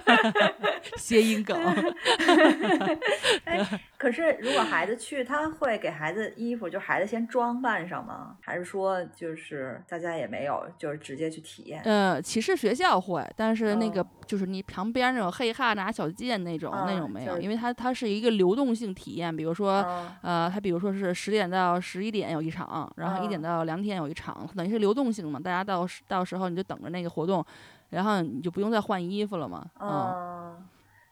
[0.98, 1.58] 谐音梗
[3.46, 3.82] 哎。
[3.98, 8.38] 可是如果孩子去，他会给孩子衣服，就孩子先装扮上吗？
[8.40, 11.82] 还是说就是大家也没有，就是直接去体验？
[11.84, 19.86] 呃，骑士学校会，但是那个就是你旁边那种嘿哈拿小剑那种那种没有，因为它它是一个流动性体验，比如说
[20.22, 20.49] 呃。
[20.50, 25.40] 它比如说是十点到十一点有一场，然后一点到两点有一场，等于是流动性嘛。
[25.40, 27.46] 大家到到时候你就等着那个活动，
[27.90, 29.66] 然后你就不用再换衣服了嘛。
[29.80, 30.66] 嗯，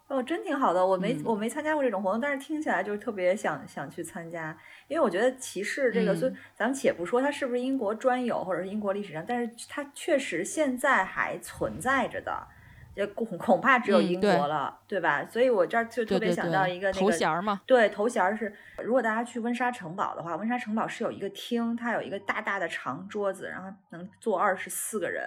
[0.08, 0.86] 哦，真挺好的。
[0.86, 12.48] 我没我没参加过这种活动，但是听起来就是特别想想去参加，因为我觉得骑士这个，所以咱们且不说它是不是英国专有或者是英国历史上，但是它确实现在还存在着的。
[12.98, 15.24] 也恐恐怕只有英国了，对吧？
[15.24, 17.62] 所以我这儿就特别想到一个那个头衔嘛。
[17.68, 18.52] 对，头衔是，
[18.84, 25.24] 如果大家去温莎城堡的话，温莎城堡是有一个厅，它有一个大大的长桌子，然后能坐二十四个人。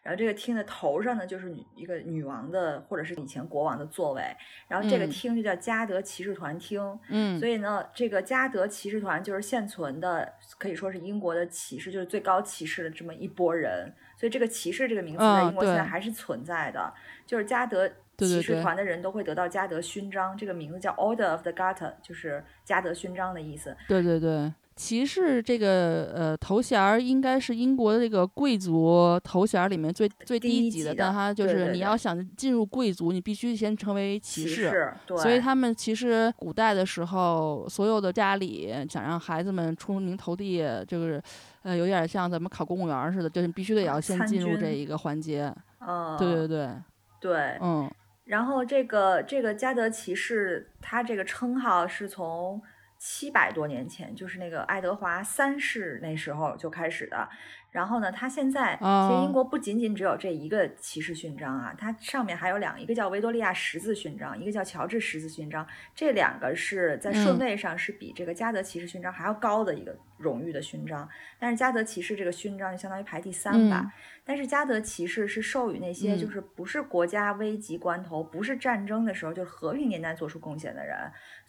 [0.00, 4.22] 然后这个厅的头上呢，就是女一个女王的或者是以前国王的座位。
[4.68, 6.80] 然后这个厅就叫加德骑士团厅。
[7.08, 7.36] 嗯。
[7.40, 13.92] 所以呢，这个加德骑士团就是现存的，可以说是英国的骑士，就是最高骑士的这么一拨人。
[14.18, 16.92] 所以这个骑士这个名词在英国现在还是存在的，
[17.24, 23.76] 就是加德骑士团的人都会得到加德勋章，这个名字叫 Order of the Garter，就是加德勋章的意思。
[23.86, 24.52] 对对对。
[24.78, 34.94] 骑士这个呃头衔儿应该是英国的这个贵族头衔儿里面最最低级的，但它就是你要想进入贵族，你必须先成为骑士。
[35.16, 41.20] 所以他们其实古代的时候，所有的家里想让孩子们出名投地，就是
[41.62, 45.52] 呃有点像咱们考公务员似的，就是必须得要先进入这一个环节。
[45.80, 46.68] 嗯，对对对
[47.20, 47.90] 对，嗯。
[48.26, 52.62] 然后这个这个加德骑士，他这个称号是从。
[52.98, 57.28] 七百多年前，就是那个爱德华三世那时候就开始的。
[57.70, 65.66] 然后呢，他现在其实英国不仅仅只有这一个骑士勋章啊，它上面还有两，一个叫维多利亚十字勋章，一个叫乔治十字勋章。
[65.94, 71.06] 这两个是在顺位上是比这个加德骑士勋章还要高的一个荣誉的勋章。
[71.38, 73.92] 但是加德骑士这个勋章就相当于排第三吧。
[74.24, 80.96] 但是加德骑士是授予那些就是不是国家危急关头，不是战争的时候，就是和平年代做出贡献的人。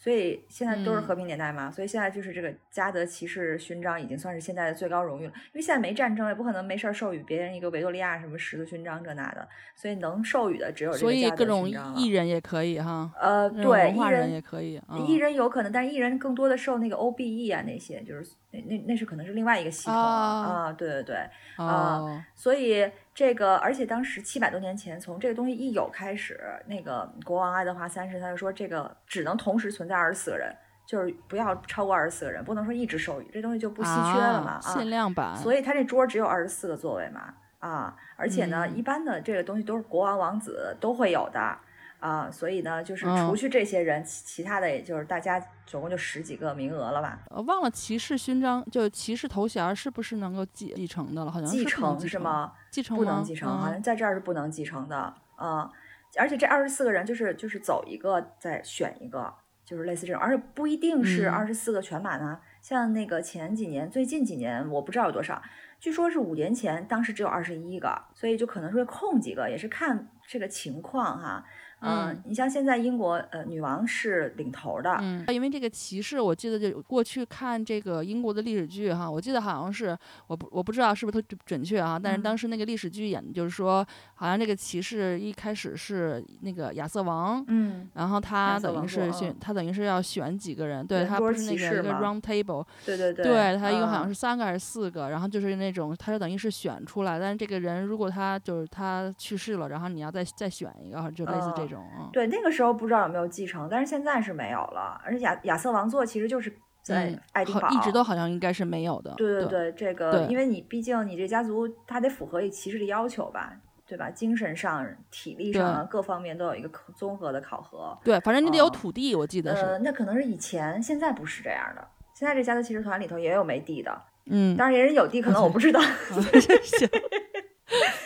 [0.01, 5.33] 所以现在都是和平年代嘛，所以现在就是这个加德骑士勋章已经算是现在的最高荣誉了。
[5.47, 21.15] 因为现在没战争，也不可能没事儿授予别人一个维多利亚什么十字勋章这那的，所以能授予的只有这个加德勋章艺人也可以哈，呃，对，艺人也可以，艺人有可能，但是艺人更多的受那个 O B E 啊那些，就是那那那是可能是另外一个系统啊，对对对
[21.57, 22.89] 啊，所以。
[23.19, 30.55] 这个，而且当时七百多年前，从这个东西一有开始，那个国王爱德华三世他就说，这个只能同时存在二十四个人，
[30.87, 35.35] 就是不要超过二十四个人，不能说一直授予，这东西就不稀缺了嘛，限量版。
[35.35, 41.57] 所以他这桌只有二十四个座位嘛，啊，而且呢，一般的这个东西都是国王王子都会有的。
[41.99, 47.19] 啊，所以呢，就是除去这些人，其其他的也就是大家总共就十几个名额了吧？
[47.29, 51.29] 呃，忘了骑士勋章，就骑士头衔是不是能够继继承的了？
[51.29, 52.53] 好像继承是吗？
[52.71, 55.13] 继承不能继承，好像在这儿是不能继承的。
[55.41, 55.69] 嗯，
[56.17, 59.33] 而且这二十四个人就是就是走一个再选一个，
[59.65, 62.41] 就是类似这种，而且不一定是二十四个全满啊。
[62.61, 65.41] 像那个前几年、最近几年，我不知道有多少，
[65.79, 71.45] 据说是五年前，当时只有二十一个，所以就可能会空几个，也是看这个情况哈。
[71.81, 74.97] 嗯，你像现在英国，呃，女王是领头的。
[75.01, 101.68] 嗯，因为这个骑士，我记得就过去看这个英国的历史剧哈，我记得好像是，我不我不知道是不是特准确啊，但是当时那个历史剧演的就是说，好像这个骑士一开始是那个亚瑟王，嗯，然后他等于是选，他等于是要选几个人，对他不是那个一个 round table，对对对，对他一共好像是三个还是四个，然后就是那种他就等于是选出来，但是这个人如果他就是他去世了，然后你要再再选一个，就类似这。
[102.11, 105.01] 对，那个时候不知道有没有继承，但是现在是没有了。
[105.03, 106.51] 而且亚亚瑟王座其实就是
[106.81, 109.13] 在爱丁堡，一直都好像应该是没有的。
[109.17, 113.53] 对对对，这个因为你毕竟你这家族，他得符合一骑士的要求吧，
[113.87, 114.09] 对吧？
[114.09, 117.97] 精神上、体力上各方面都有一个综合的考核。
[118.03, 119.79] 对，反正你得有土地，我记得是。
[119.83, 121.87] 那可能是以前，现在不是这样的。
[122.13, 125.79] 现在这家族骑士团里头也有没地的，嗯，当然也人有地，可能 我不知道。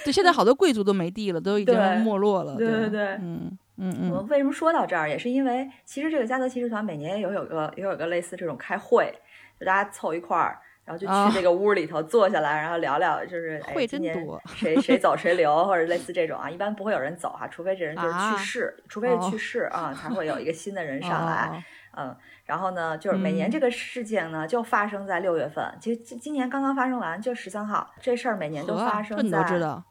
[0.03, 2.55] 对，现在好多贵族都没地了，都已经没落了。
[2.55, 4.11] 对对对，嗯嗯嗯。
[4.11, 9.13] 我们为什么说到这儿，也是因为其实这个加德骑士团每年也有有个也有个类似这种开会，
[9.59, 16.49] 就大家凑一块儿，然后就去这个屋里头坐下来，然后聊聊，就是会真多，谁谁走谁留， 或者类似这种啊。
[16.49, 21.63] 一般不会有人走哈，除非这人就是去世，除非是去世啊，才会有一个新的人上来。
[21.95, 25.63] 嗯，然后呢，就是每年这个事情呢，就发生在六月份。
[25.79, 27.89] 其实今今年刚刚发生完，就十三号。
[28.01, 29.43] 这事儿每年都发生在，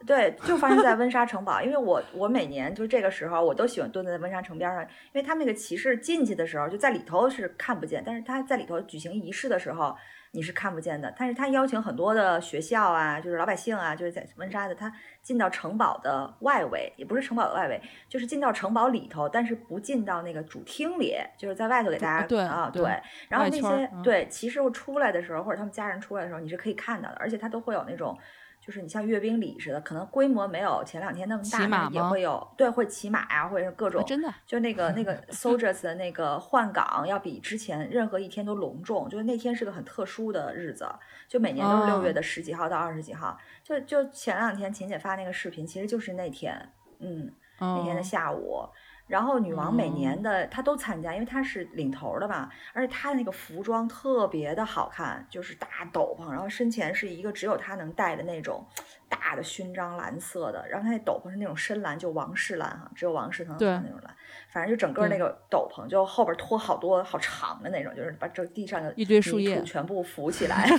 [0.07, 1.63] 对，就发生在温莎城堡。
[1.63, 9.97] 因为我我每年就这个时候，我都喜欢蹲在温莎城边上，因为他们那个骑士进去的时候，就在里头是看不见，但是他在里头举行仪式的时候。
[10.35, 14.91] 你是看不见的，但是他邀请很多的学校啊，就是老百姓啊，就是在温莎的，他
[15.23, 22.83] 进到城堡的外围，也不是城堡的外围，就是进到城堡里头，但是不进到那个主厅里，就是在外头给大家对啊对。
[23.29, 28.19] 然后那些对骑士出来的时候，或者他们家人出来的时候，你是可以看到的，而且他都会有那种
[28.65, 40.89] 就是你像阅兵礼似的，可能规模没有前两天那么大，但也会有对，会骑马呀，或者是各种，真的，就那个那个 soldiers 的那个换岗要比之前任何一天都隆重，就是那天是个很特殊的日子，
[41.27, 48.69] 就每年都是六月的十几号到二十几号，就就前两天秦姐发那个视频，其实就是那天，嗯，那天的下午。
[49.07, 58.67] 然后女王每年的她都参加，因为她是领头的嘛，而且她的那个服装特别的好看，就是大斗篷，然后身前是一个只有她能戴的那种
[59.09, 64.17] 大的勋章，蓝色的，然后她那斗篷是那种深蓝，就王室蓝哈，只有王室能穿那种蓝，
[64.49, 70.67] 反正就整个那个斗篷就后边拖好多好长的那种，就是把这地上的一堆树叶全部扶起来。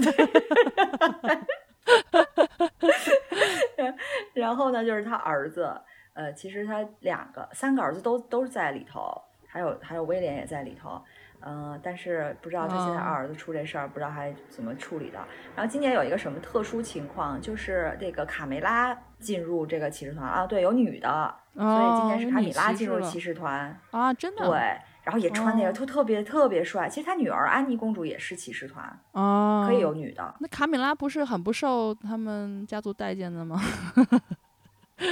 [4.33, 5.69] 然后呢，就是他儿子。
[6.13, 11.01] 呃，其实他两个、三个儿子都都是在里头，还有还有威廉也在里头，
[11.41, 15.19] 嗯，但是不知道他现在二儿子出这事儿，不知道还怎么处理的。
[15.55, 24.57] 然后今年有一个什么特殊情况，就是这个卡梅拉进入这个骑士团啊，对，有女的，所以今年是卡米拉进入骑士团啊，真的，对，
[25.03, 26.87] 然后也穿那个特特别特别帅。
[26.87, 30.35] 其实他女儿安妮公主也是骑士团哦，可以有女的。
[30.39, 33.59] 那卡米拉不是很不受他们家族待见的吗？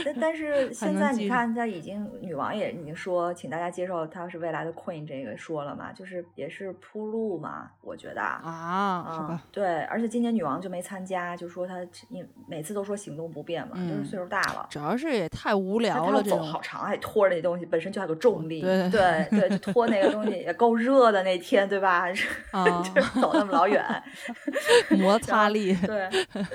[0.06, 11.76] 但但是 现在你看，他已经女王也已经说，请大家接受她是未来的 queen 这个说了嘛，就是也是铺路嘛，我觉得啊，好吧，对，而且今年女王就没参加，就说她
[12.10, 22.06] 因每次都说行动不便嘛，就是岁数大了，主要是也太无聊了，走好长，还拖着那东西，本身就还有个重力， 对对对，就拖那个东西也够热的那天，对吧？
[22.52, 22.84] 啊，
[23.20, 23.84] 走那么老远，
[24.92, 26.08] 摩擦力，对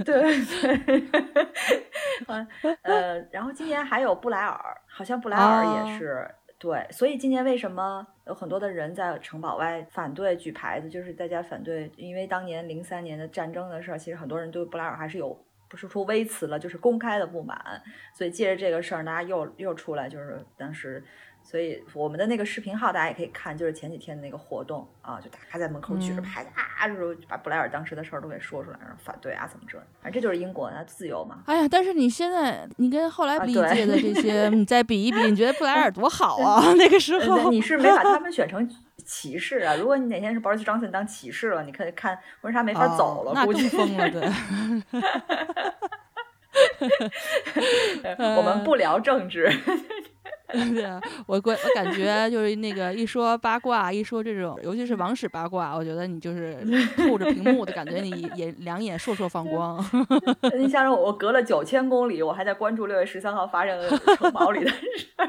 [0.05, 1.05] 对对，
[2.29, 2.47] 嗯
[2.83, 3.17] 呃。
[3.31, 4.59] 然后今年还有布莱尔，
[4.89, 17.59] 好像布莱尔也是对，所以今年为什么有很多的人在城堡外反对举牌子，就是大家反对，因为当年零三年的战争的事儿，其实很多人对布莱尔还是有不是说微词了，就是公开的不满，
[18.15, 21.05] 所以借着这个事儿，大家又又出来，就是当时。
[21.49, 31.45] 所以我们的那个视频号大家也可以看，就是前几天的那个活动啊，就大家在门口举着牌子啊，就是把布莱尔当时的事儿都给说出来，然后反对啊怎么着，反正这就是英国的自由嘛。
[31.47, 36.61] 哎呀，但是你现在你跟后来历届的这些， 你再比一比，你觉得布莱尔多好啊？
[36.77, 38.69] 那个时候你是没把他们 选成
[39.05, 39.77] 骑士啊？
[39.77, 44.11] 如果你哪天是 Boris Johnson 当骑士了，你可以看温莎没法走了，估计疯了。
[44.11, 44.29] 对，
[48.37, 49.49] 我们不聊政治。
[50.75, 56.57] 对啊，我我我感觉就是那个一说八卦，一说这种，尤其是王室八卦，我觉得你就是
[56.97, 59.79] 透着屏幕的感觉，你 眼两眼烁烁放光。
[60.57, 65.29] 你想想，我隔了九千公里，我还在关注六月十三号发生的城堡里的事儿。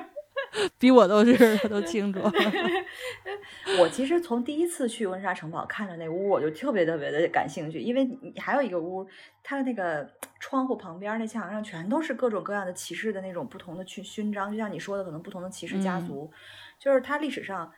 [0.79, 2.19] 比我都是都清楚。
[3.79, 9.07] 我其实从第一次去温莎城堡看着那屋，我就特别特别的感兴趣，因为你还有一个屋，
[9.43, 16.31] 它的那个窗户旁边那墙上全都是各种各样的骑士的那种不同的勋勋章，就像你说的，可能不同的骑士家族，
[16.79, 17.71] 就是它历史上。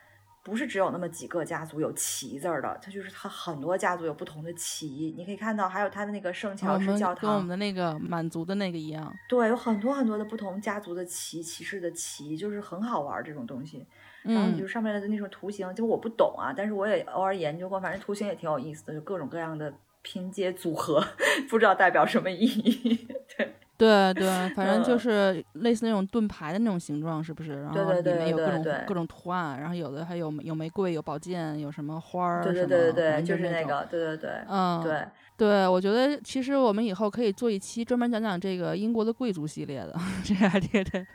[0.49, 5.13] 不是只有那么几个家族有旗字儿的，它就是它很多家族有不同的旗。
[5.15, 9.13] 你可以看到，还有它的那个圣乔治教堂，跟我们的那个满族的那个一样。
[9.27, 13.85] 对，有很多很多的不同家族的旗，骑士的旗，就是很好玩这种东西。
[14.23, 21.03] 然后你就上面的那种图形，就我不懂啊，但是我也偶尔研究过，反正图形也挺有意思的，就各种各样的拼接组合，
[21.49, 23.07] 不知道代表什么意义。
[23.37, 23.55] 对。
[23.79, 27.63] 对对，反正就是类似那种盾牌的那种形状，是不是？
[27.63, 35.05] 然后里面有各种各种图案，然后有的还有有玫瑰，有宝剑，有什么花儿什么，对对对对，就是那个，对对对，嗯，对
[35.39, 41.05] 对，我觉得其实我们以后可以做一期专门讲讲这个英国的贵族系列的，这还这这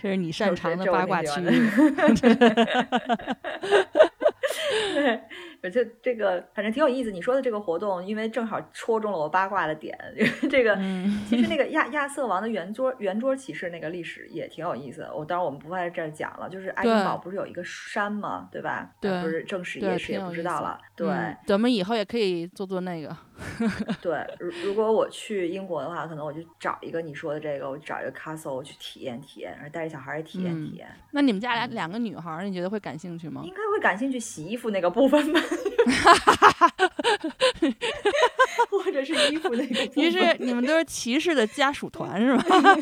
[0.00, 1.44] 这是你擅长的八卦区域。
[4.94, 5.20] 对，
[5.62, 7.10] 而且这个反正挺有意思。
[7.10, 9.98] 你说的这个活动，因为正好戳中了我八卦的点。
[10.48, 10.76] 这个
[11.28, 15.08] 其实那个亚亚瑟王的圆桌圆桌骑士那个历史也挺有意思。
[15.14, 16.48] 我当然我们不在这儿讲了。
[16.48, 18.48] 就是爱丁堡不是有一个山吗？
[18.52, 18.90] 对吧？
[19.00, 20.80] 对，不是正史野史也不知道了。
[20.94, 21.08] 对，
[21.46, 23.16] 咱们以后也可以做做那个。
[24.00, 30.88] 对，如如果我去英国的话，可能我就找一个你说的这个，我找一个 castle 去体验体验，然后带着小孩也体验体验。
[31.10, 33.42] 那你们家俩两个女孩，你觉得会感兴趣吗？
[33.44, 35.40] 应该会感兴趣洗衣服那个部分吧，
[38.70, 40.00] 或者是衣服那个。
[40.00, 42.44] 于是你们都是骑士的家属团 是吧？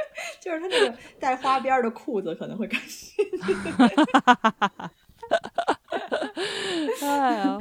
[0.40, 3.54] 就是他那个带花边的裤子可能会感兴趣。
[7.02, 7.58] 哎呀。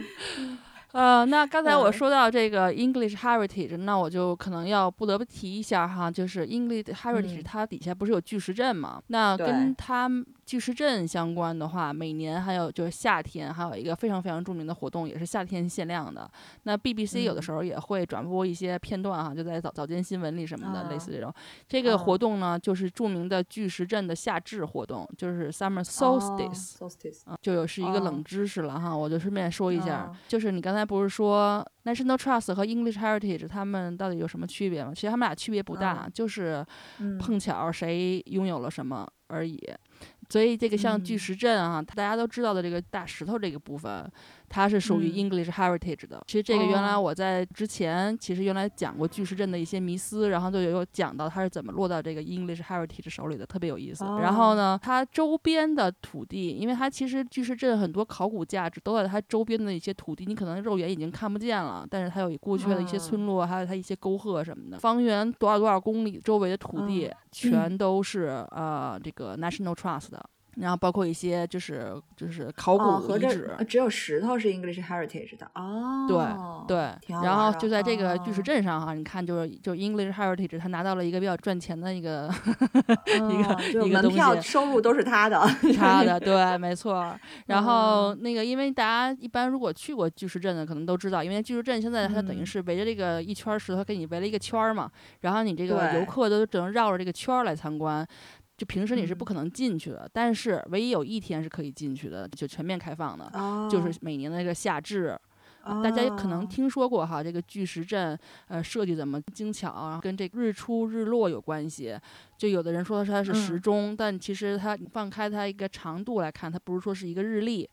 [0.92, 9.02] 呃，那刚才我说到这个 English Heritage，那我就可能要不得不提一下哈，就是 English Heritage 它底下不是有巨石阵嘛？
[9.08, 10.10] 那跟它
[10.50, 16.28] 巨石阵相关的话，每年还有就是夏天还有一个非常非常著名的活动，也是夏天限量的。
[16.64, 21.32] 那 BBC 有的时候也会转播一些片段哈，就在早早间新闻里什么的，类似这种。
[21.68, 26.78] 这个活动呢，就是著名的巨石阵的夏至活动，就是 Summer Solstice，
[27.44, 34.94] 就有是一个冷知识了哈，我就顺便说一下，就是你刚才不是说 National Trust 和 English Heritage 他们到底有什么区别吗？
[34.96, 36.66] 其实他们俩区别不大，就是
[37.20, 39.62] 碰巧谁拥有了什么而已。
[40.30, 44.10] 所以这个像巨石阵啊，大家都知道的这个大石头这个部分。
[44.50, 46.22] 它是属于 English Heritage 的。
[46.28, 54.04] 其实这个原来我在之前其实原来讲过巨石阵的一些迷思，然后就有讲到它是怎么落到这个 English Heritage 手里的，特别有意思。
[54.04, 70.30] 然后呢，它周边的土地，因为它其实巨石阵很多考古价值都在它周边的一些土地，你可能肉眼已经看不见了，但是它有过去的一些村落，还有它一些沟壑什么的，方圆多少多少公里周围的土地全都是呃这个 National Trust 的。
[70.56, 76.06] 然后包括一些就是就是考古遗址，只有石头是 English Heritage 的哦。
[76.68, 82.30] 对对，然后就在这个巨石阵上哈，你看就是就 English Heritage，他拿到了一个比较赚钱的一个
[83.08, 85.40] 一个一个门票收入都是他的，
[85.78, 87.16] 他的 对，没错。
[87.46, 94.90] 然后那个因为大家一般如果去过巨石阵的，可能都知道，因为巨石阵现在它等于是围着这个一圈石头给你围了一个圈儿嘛，
[95.22, 98.06] 然后你这个游客都只能绕着这个圈儿来参观。
[98.60, 103.32] 就平时你是不可能进去的，但是唯一有一天是可以进去的，就全面开放的，
[103.72, 105.18] 就是每年的那个夏至。
[105.84, 111.96] 大家可能听说过哈，这个巨石阵，呃，设计怎么精巧，跟这日出日落有关系。
[112.38, 117.70] 就有的人说它是时钟，但其实它放开它一个长度来看，它不是说是一个日历。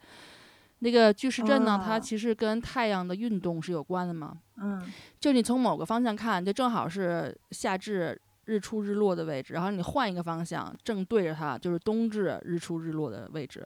[0.80, 4.37] 那个巨石阵呢，它其实跟太阳的运动是有关的嘛。
[4.59, 4.82] 嗯，
[5.18, 8.20] 就你从某个方向看，就正好是夏至。
[8.47, 13.64] 日出日落的位置，然后你换一个方向，正对着它，就是冬至日出日落的位置。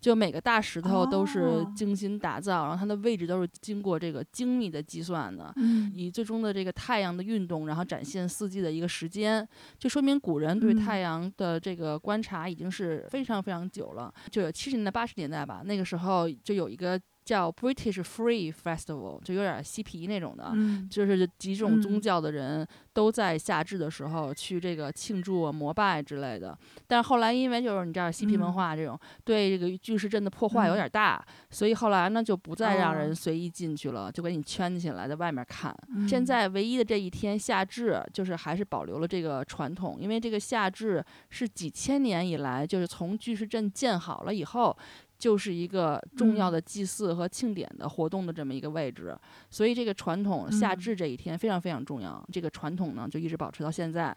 [0.00, 5.54] 就每个大石头都是精心打造，然后它的位置都是经过这个精密的计算的，
[5.94, 14.12] 以最终的这个太阳的运动，然后展现四季的一个时间，就说明古人对太阳的这个观察已经是非常非常久了。
[14.28, 17.00] 就有七十年代、八十年代吧，那个时候就有一个。
[17.24, 20.52] 叫 British Free Festival，就有点嬉皮那种的，
[20.90, 26.58] 就是几种宗教的人都在夏至的时候去这个庆祝膜拜之类的。
[26.86, 35.74] 但是后来因为就是你知道嬉皮文化这种对这个巨石阵的破坏有点大，所以后来呢就不再让人随意进去了，就给你圈起来在外面看。
[36.08, 44.76] 现在唯一的这一天夏至，就是还是保留了这个传统，因为这个夏至是几千年以来，就是从巨石阵建好了以后。
[45.22, 49.16] 就是一个重要的祭祀和庆典的活动的这么一个位置，
[49.48, 52.20] 所以这个传统夏至这一天非常非常重要。
[52.32, 54.12] 这个传统呢就一直保持到现在。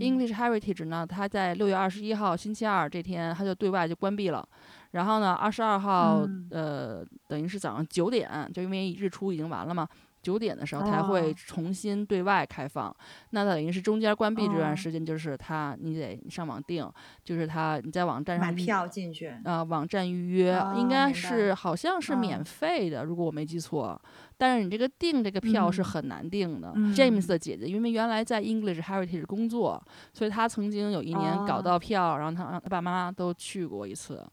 [0.00, 4.48] English Heritage 呢，它在六月二十一号星期二这天，它就对外就关闭了。
[4.92, 9.86] 然后呢，二十二号呃，等于是早上九点，就因为日出已经完了嘛。
[10.26, 12.92] 九点的时候才会重新对外开放，
[13.30, 16.84] 那等于是中间关闭这段时间，就是他你得上网订，
[17.22, 24.00] 就是他你在网站上买票进去啊，网站预约应该是好像是免费的，如果我没记错。
[24.36, 26.72] 但是你这个订这个票是很难订的。
[26.92, 29.80] James 的姐姐因为原来在 English Heritage 工作，
[30.12, 34.26] 所以她曾经有一年搞到票，然后她她爸妈都去过一次。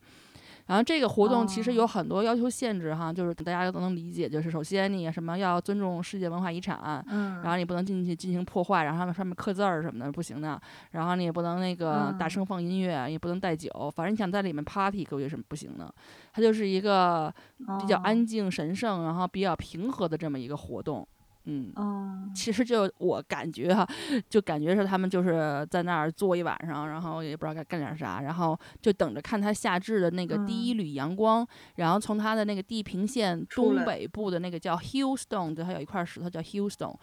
[0.66, 10.60] 然后这个活动其实有很多要求限制哈，就是大家都能理解，就是首先你什么要尊重世界文化遗产，嗯，然后你不能进去进行破坏，然后上面刻字儿什么的不行的，
[10.92, 15.94] 然后你也不能那个大声放音乐，也不能带酒，反正你想在里面 party 可也是不行的。
[16.32, 17.34] 它就是一个
[17.80, 21.08] 比较安静、神圣，然后比较平和的这么一个活动。
[21.46, 23.88] 嗯，其实就我感觉哈，
[24.30, 36.96] 就感觉是他们就是在那儿坐一晚上，然后也不知道该干点啥，然后就等着看它夏至的那个第一缕阳光，然后从它的那个地平线东北部的那个叫 Hillstone，就它有一块石头叫 Hillstone。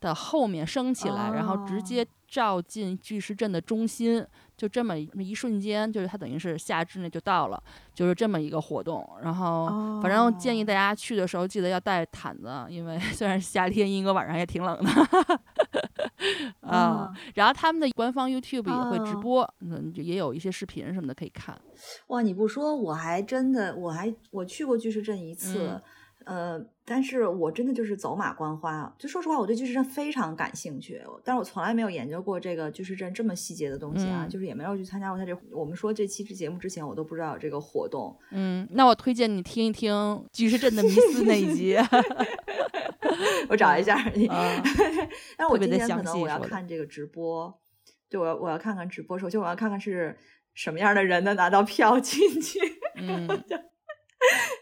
[0.00, 4.24] 的后面升起来，然后直接照进巨石阵的中心，
[4.58, 7.62] 就这么一瞬间，就是它等于是夏至那就到了，
[7.94, 9.08] 就是这么一个活动。
[9.22, 14.90] 然后，反正建议大家去的时候记得要带毯子，因为 虽然夏天，英国晚上也挺冷的。
[16.68, 21.56] 啊，然后他们的官方 YouTube 也会直播，嗯，也有一些视频什么的可以看。
[22.08, 25.80] 哇，你不说我还真的，我还我去过巨石阵一次。
[26.28, 28.94] 呃，但是我真的就是走马观花。
[28.98, 35.34] 就说实话，我对巨石阵非常感兴趣，但是我从来没有研究过这个巨石阵这么细节的东西啊，就是也没有去参加过他这。
[35.50, 38.14] 我们说这期节目之前，我都不知道有这个活动。
[38.30, 41.76] 嗯，那我推荐你听一听巨石阵的迷思那一集。
[43.48, 44.28] 我找一下你。
[45.38, 47.58] 但我今天可能我要看这个直播，
[48.10, 49.18] 对我我要看看直播。
[49.18, 50.16] 首先我要看看是。
[50.54, 52.58] 什么样的人能拿到票进去。
[52.96, 53.28] 嗯。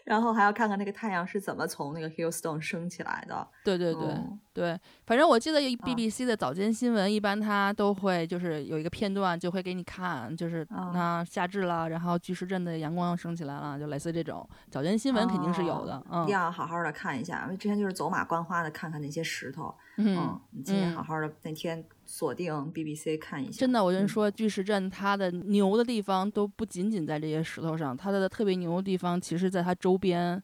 [0.04, 3.46] 然后还要看看那个太阳是怎么从那个 Hillstone 升起来的。
[3.64, 4.14] 对对对
[4.52, 16.02] 对，反正我记得 BBC 的早间新闻一般它都会就是有一个片段就会给你看，就是那夏至了，然后巨石阵的阳光升起来了，就类似这种早间新闻肯定是有的。
[16.10, 19.74] 嗯，一定要好好的看一下，因为之前就是走马观花的看看那些石头。
[19.96, 23.58] 嗯，你今天好好的那天锁定 BBC 看一下。
[23.58, 30.42] 真的，我跟你说，巨石阵它的牛的地方都不仅仅在这些石头上，它的特别牛的地方其实在它周边，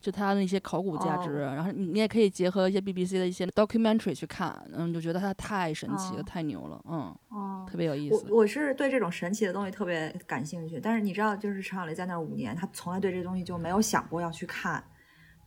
[0.00, 1.40] 就它的那些考古价值。
[1.40, 8.24] 然后你你也可以结合一些 BBC 的一些 documentary 去看，嗯，就觉得它太神奇了，太牛了，嗯，哦，特别有意思。
[8.30, 14.82] 我我是对这种神奇的东西特别感兴趣，但是你知道，就是陈小雷在那五年，他从来对这东西就没有想过要去看。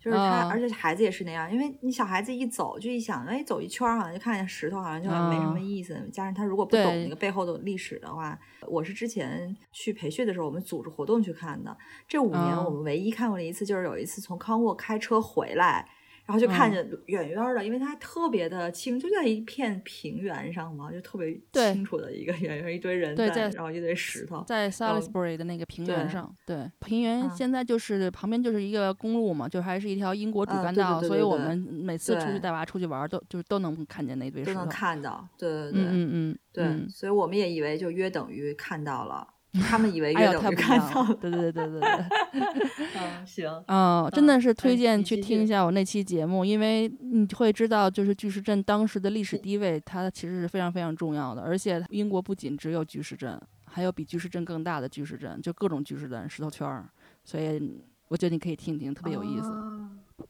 [0.04, 5.94] 就是他，而且孩子也是那样，因为你小孩子一走就一想，哎，走一圈好像就看见石头，好像就没什么意思。
[6.12, 8.38] 加上他如果不懂那个背后的历史的话，
[8.68, 11.78] 我是之前去培训的时候，我们组织活动去看的。
[12.06, 15.88] 这五年我们唯一看过的一次，就是有一次从康沃开车回来。
[16.26, 21.38] 然后就看见远远的，因为它特别的清，就在一片平原上嘛，就特别
[21.74, 39.33] 清楚的一个远远一堆人在，然后一堆石头，在 Salisbury 的那个平原上，对，平原现在就是旁边就是一个公路嘛，就还是一条英国主干道，所以我们每次出去带娃出去玩，都就是都能看见那堆石头，都能看到，对对对，嗯嗯对，所以我们也以为就约等于看到了。
[39.62, 41.90] 他们以为约等于看到， 对对对对对。
[42.98, 43.48] 嗯，行。
[43.68, 51.42] 嗯，真的是推荐去听一下我那期节目，因为你会知道，就是巨石阵当时的历史地位，它其实是非常非常重要的。
[51.44, 56.90] 而且英国不仅只有巨石阵，还有比巨石阵更大的巨石阵，就各种巨石阵、石头圈儿。
[57.24, 59.52] 所以我觉得你可以听听，特别有意思。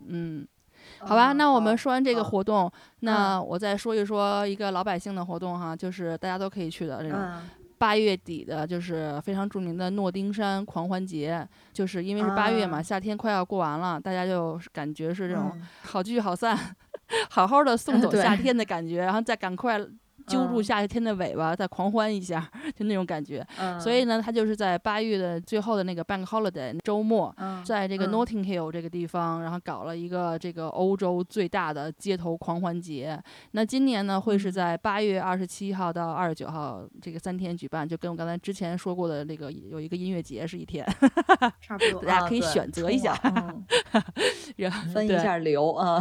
[0.06, 0.46] 嗯，
[1.00, 2.70] 好吧，那我们说完这个活动，
[3.00, 7.20] 那我再说一说一个老百姓的活动哈，就是大家都可以去的这种。
[7.84, 16.58] 八月底的，就是非常著名的诺丁山狂欢节，就是因为是八月嘛，夏天快要过完了，大家就感觉是这种好聚好散，
[17.30, 19.78] 好好的送走夏天的感觉，然后再赶快。
[20.28, 23.46] 揪住夏天的尾巴，再狂欢一下， 就那种感觉。
[23.80, 33.22] 所以呢，他就是在八月的最后的那个 Bank Holiday 周末，在这个 Notting Hill 这个地方，然后搞了一个这个欧洲最大的街头狂欢节。
[33.52, 40.86] 那今年呢，会是在八月二十七号到二十九号这个三天举办，就跟我刚才之前说过的那个有一个音乐节是一天，
[41.62, 43.18] 差不多，大家可以选择一下，
[44.56, 46.00] 然后分一下流啊。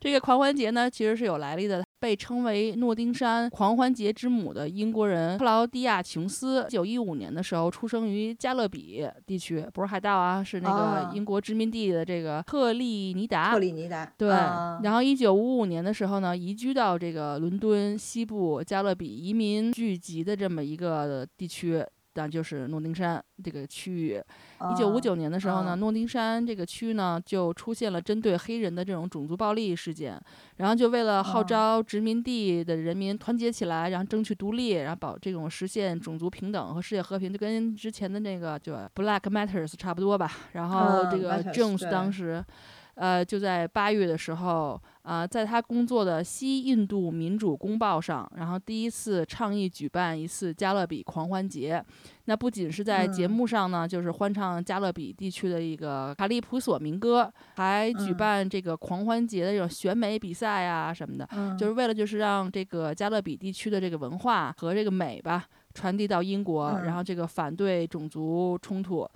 [0.00, 1.84] 这个狂欢节呢，其实是有来历的。
[2.00, 13.52] 被称为诺丁山狂欢节之母的英国人克劳迪亚·琼斯，一九一五年的时候出生于加勒比地区，不是海盗啊，是那个英国殖民地的这个特立尼达。
[13.52, 14.12] 特立尼达。
[14.18, 14.28] 对。
[14.28, 21.84] 然后一九五五年的时候呢，移居到这个伦敦西部加勒比移民聚集的这么一个地区。
[22.18, 24.20] 但就是诺丁山这个区域，
[24.72, 30.20] 一九五九年的时候呢，诺丁山这个区呢就出现了针对黑人的这种种族暴力事件，
[30.56, 40.28] 然后就为了号召殖民地的人民团结起来，然后争取独立，然后保这种实现种族平等和世界和平，就跟之前的那个就 Black Matters 差不多吧。
[40.54, 42.44] 然后这个 Jones 当时。
[42.98, 51.80] 呃，就在八月的时候，啊，在他工作的《西印度民主公报》上，然后第一次倡议举办一次加勒比狂欢节。
[52.24, 69.08] 那不仅是在节目上呢，就是欢唱加勒比地区的一个卡利普索民歌，还举办这个狂欢节的这种选美比赛啊什么的，就是为了就是让这个加勒比地区的这个文化和这个美吧传递到英国，然后这个反对种族冲突。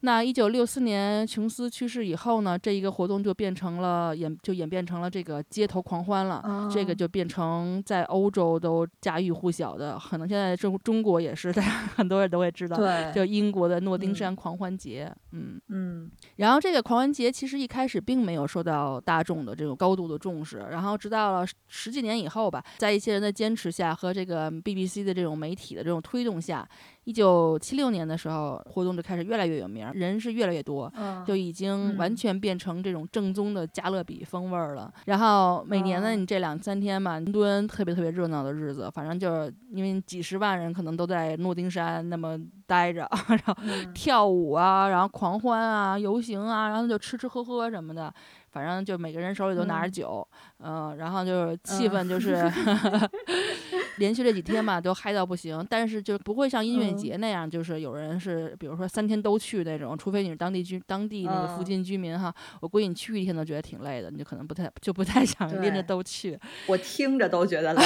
[0.00, 6.68] 那一九六四年琼斯去世以后呢，这一个活动就变成了演就演变成了这个街头狂欢了。
[6.72, 12.76] 这个就变成在欧洲都家喻户晓的，可能现在中中国也是，大家很多人都会知道。
[12.76, 15.12] 对，就英国的诺丁山狂欢节。
[15.32, 16.10] 嗯嗯。
[16.36, 26.68] 然后这个狂欢节其实一开始并没有受到大众的这种高度的重视，然后直到了十几年以后吧，在一些人的坚持下和这个 BBC 的这种媒体的这种推动下。
[27.08, 30.92] 一九七六年的时候，活动就开始越来越有名，人是越来越多，
[31.26, 34.92] 就已经完全变成这种正宗的加勒比风味儿了。
[35.06, 43.54] 然后每年呢，你这两三天嘛，伦敦特别特别热闹的日子，反正就是因为几十万人可能都在诺丁山那么待着， 然后
[43.94, 48.12] 跳舞啊，然后狂欢啊，游行啊，然后就吃吃喝喝什么的，
[48.50, 50.26] 反正就每个人手里都拿着酒，
[50.58, 52.36] 嗯，然后就是气氛就 是。
[53.98, 55.66] 连续这几天嘛，都嗨到不行。
[55.68, 62.32] 但是就不会像音乐节那样，就是有人是，比如说三天都去那种，除非你是当地居、当地那个附近居民哈。
[62.60, 66.38] 我估计你去一天都觉得挺累的，你就可能不太就不太想连着都去。
[66.68, 67.82] 我听着都觉得累。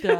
[0.00, 0.14] 对，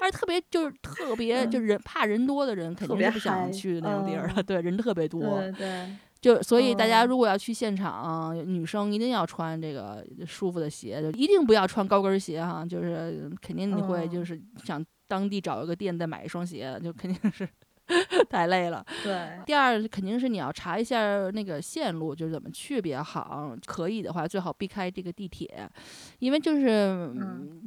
[0.00, 4.42] 而且特别就是特别就人怕人多的人，肯定是不想去那种地儿的。
[4.42, 5.38] 对，人特别多。
[5.52, 5.86] 对。
[6.20, 12.66] 就所以大家如果要去现场，女生一定要穿这个舒服的鞋，就一定不要穿高跟鞋哈。
[12.66, 17.48] 就是肯定你会就是想当地找一个店再买一双鞋，就肯定是
[18.28, 18.84] 太累了。
[19.04, 19.38] 对。
[19.46, 23.56] 第二肯定是你要查一下那个线路，就是怎么去比较好。
[23.64, 25.70] 可以的话，最好避开这个地铁，
[26.18, 27.14] 因为就是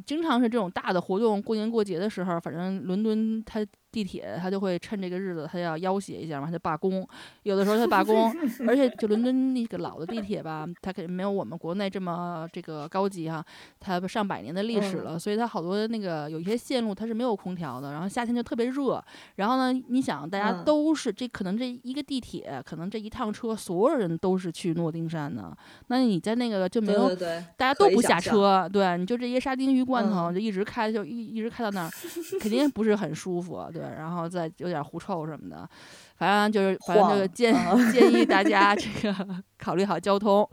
[0.05, 3.65] 经常是这种大的活动，过年过节的时候，反正伦敦它。
[3.91, 7.07] 地铁他就会趁这个日子，他要要挟一下嘛，他就罢工。
[7.43, 8.33] 有的时候他罢工，
[8.67, 13.43] 而且就伦敦那个老的地铁吧，它肯定没有我们国内这么这个高级哈。
[13.79, 17.91] 它上百年的历史了，所以它好多那个有一些线路它是没有空调的。
[17.91, 19.03] 然后夏天就特别热。
[19.35, 25.55] 然后呢，你想大家都是这可能这一个地铁，可能这一趟车所有人都是去诺丁山的。
[25.87, 27.13] 那你在那个就没有，
[27.57, 31.89] 大家都不下车，对，你就这些沙丁鱼罐头就一直开，就一一直开到那儿，
[32.39, 33.67] 肯定不是很舒服。
[33.73, 33.80] 对。
[33.81, 35.67] 对，然后再有点狐臭什么的，
[36.21, 37.51] 反正就是，反正就是建
[37.91, 40.47] 建议大家 这个考虑好交通。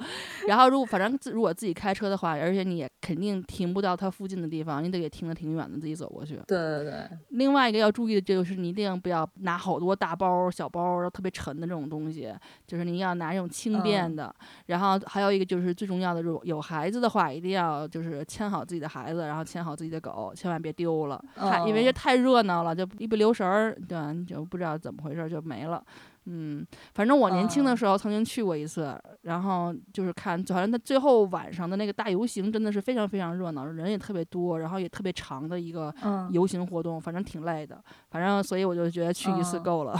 [0.46, 6.40] 然后如果反正自如果自己开车的话，而且你也肯定停不到它附近的地方，你得给停的挺远的，自己走过去。
[6.46, 7.10] 对对对。
[7.32, 12.32] 另外一个要注意的就是，你一定不要拿好多大包小包，特别沉的这种东西，
[12.66, 14.34] 就是你要拿这种轻便的。
[14.64, 21.22] 然后还有一个就是最重要的，如有孩子的话，一定要就是牵好自己的孩子，然后牵好自己的狗，千万别丢了。
[21.36, 25.82] 太因为这太热闹了，就一不留神儿，对，你就不知道怎么回事就没了。
[26.30, 35.92] 嗯，反正我年轻的时候曾经去过一次，然后就是看，反正他最后晚上的那个大游行真的是非常非常热闹，人也特别多，然后也特别长的一个
[36.30, 39.98] 游行活动，反正挺累的，反正所以我就觉得去一次够了。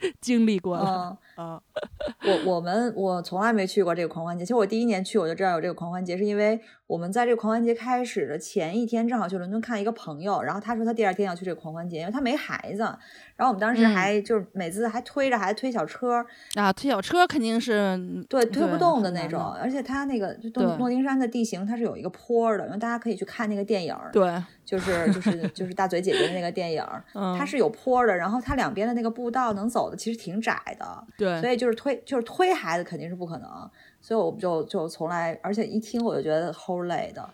[0.20, 1.60] 经历过了啊！
[2.24, 4.44] 我我们我从来没去过这个狂欢节。
[4.44, 12.82] 其实我第一年去我就知道有这个狂欢节，是因为我们在这个狂欢节开始的前一天正好去伦敦看一个朋友，然后他说他第二天要去这个狂欢节，因为他没孩子。
[13.36, 16.24] 然后我们当时还就是每次还推着孩子推小车
[16.54, 17.98] 啊，推小车肯定是
[18.30, 26.84] 对推不动的那种，而且他那个就诺丁山的地形它是有一个坡的，因为大家可以去看那个电影，对，就是就是就是大嘴姐姐的那个电影，
[27.38, 33.48] 它是有坡的，然后它两边的那个步道能走的其实挺窄的，对，所以就是推就是推孩子肯定是不可能，
[34.00, 37.26] 所以我就就从来，而且一听我就觉得齁累的。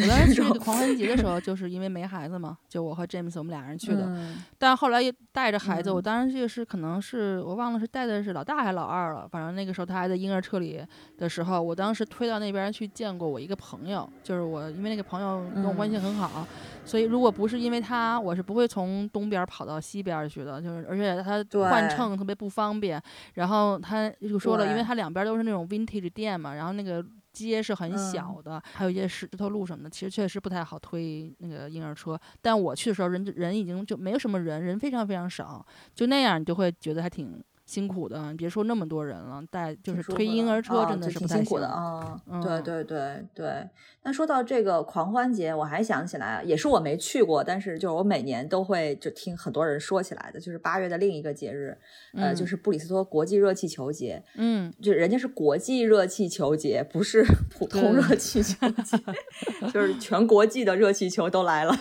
[0.00, 4.08] 我当时去狂欢节的时候，就是因为没孩子嘛，就我和 James 我们俩人去的。
[4.56, 9.26] 但后来又带着孩子，我当时这个是可能是我忘了是带的是老大还是老二了。
[9.28, 10.80] 反正那个时候他还在婴儿车里
[11.16, 16.46] 的时候，我当时推到那边去见过我一个朋友，就是我因为那个朋友跟我关系很好，
[16.84, 20.60] 所以如果不是因为他，我是不会从东边跑到西边去的。
[20.62, 23.02] 就是而且他换乘特别不方便。
[23.34, 27.04] 然后他就说了，因为他两边都是那种 vintage 店嘛，然后那个。
[27.32, 32.18] 街是很小的，还有一些石头路什么的，其实确实不太好推那个婴儿车。
[32.40, 35.64] 但我去的时候，人人已经就没有什么人，人非常非常少，
[35.94, 37.42] 就那样你就会觉得还挺。
[37.68, 42.18] 辛苦的，你别说那么多人了，带就是推婴儿车真的是挺辛苦的啊。
[42.42, 43.68] 对对对对。
[44.02, 51.76] 那说到这个狂欢节，我还想起来，也是我没去过，但是就是我每年都会就听很多人说起来的，就是八月的另一个节日，
[52.14, 54.22] 呃，就是布里斯托国际热气球节。
[54.36, 58.96] 嗯，就人家是国际热气球节，不是 普通热气球节，
[59.70, 61.78] 就是全国际的热气球都来了。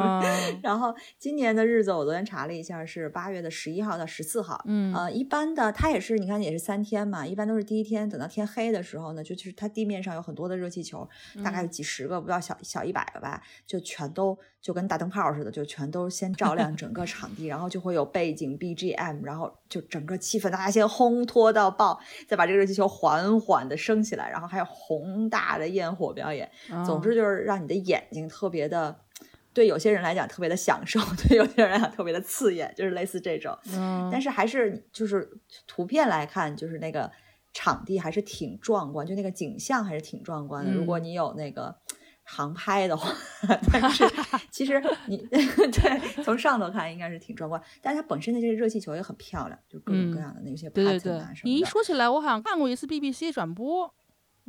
[0.62, 4.64] 然后今年的日子我昨天查了一下，是八月的十一号到十四号。
[4.64, 5.25] 嗯，呃一。
[5.26, 7.26] 一般的，它也是，你看也是三天嘛。
[7.26, 11.08] 一般都是第一天，等到天黑的时候呢，就其实它地面上有很多的热气球，
[11.42, 21.98] 大概有几十个，不到小小一百个吧，就全都就跟大灯泡似的，就全都先照亮整个场地，然后就会有背景 BGM，然后就整个气氛大家先烘托到爆，
[22.28, 26.48] 再把这个热气球缓缓的升起来，然后还有宏大的焰火表演。
[26.86, 28.96] 总之就是让你的眼睛特别的。
[29.56, 33.56] 对有些人来讲特别的享受， 对有些人来讲特别的刺眼，就是类似这种。
[33.72, 35.26] 嗯，但是还是就是
[35.66, 37.10] 图片来看，就是那个
[37.54, 40.70] 场地还是挺壮观，就那个景象还是挺壮观的。
[40.70, 41.74] 如果你有那个
[42.22, 43.10] 航拍的话，
[43.72, 44.04] 但是
[44.50, 53.94] 其实你 对从上头看应该是挺壮观，但是它本身的这个热气球也很漂亮，就各种各样的那些对对对，你一说起来，我好像看过一次 BBC 转播。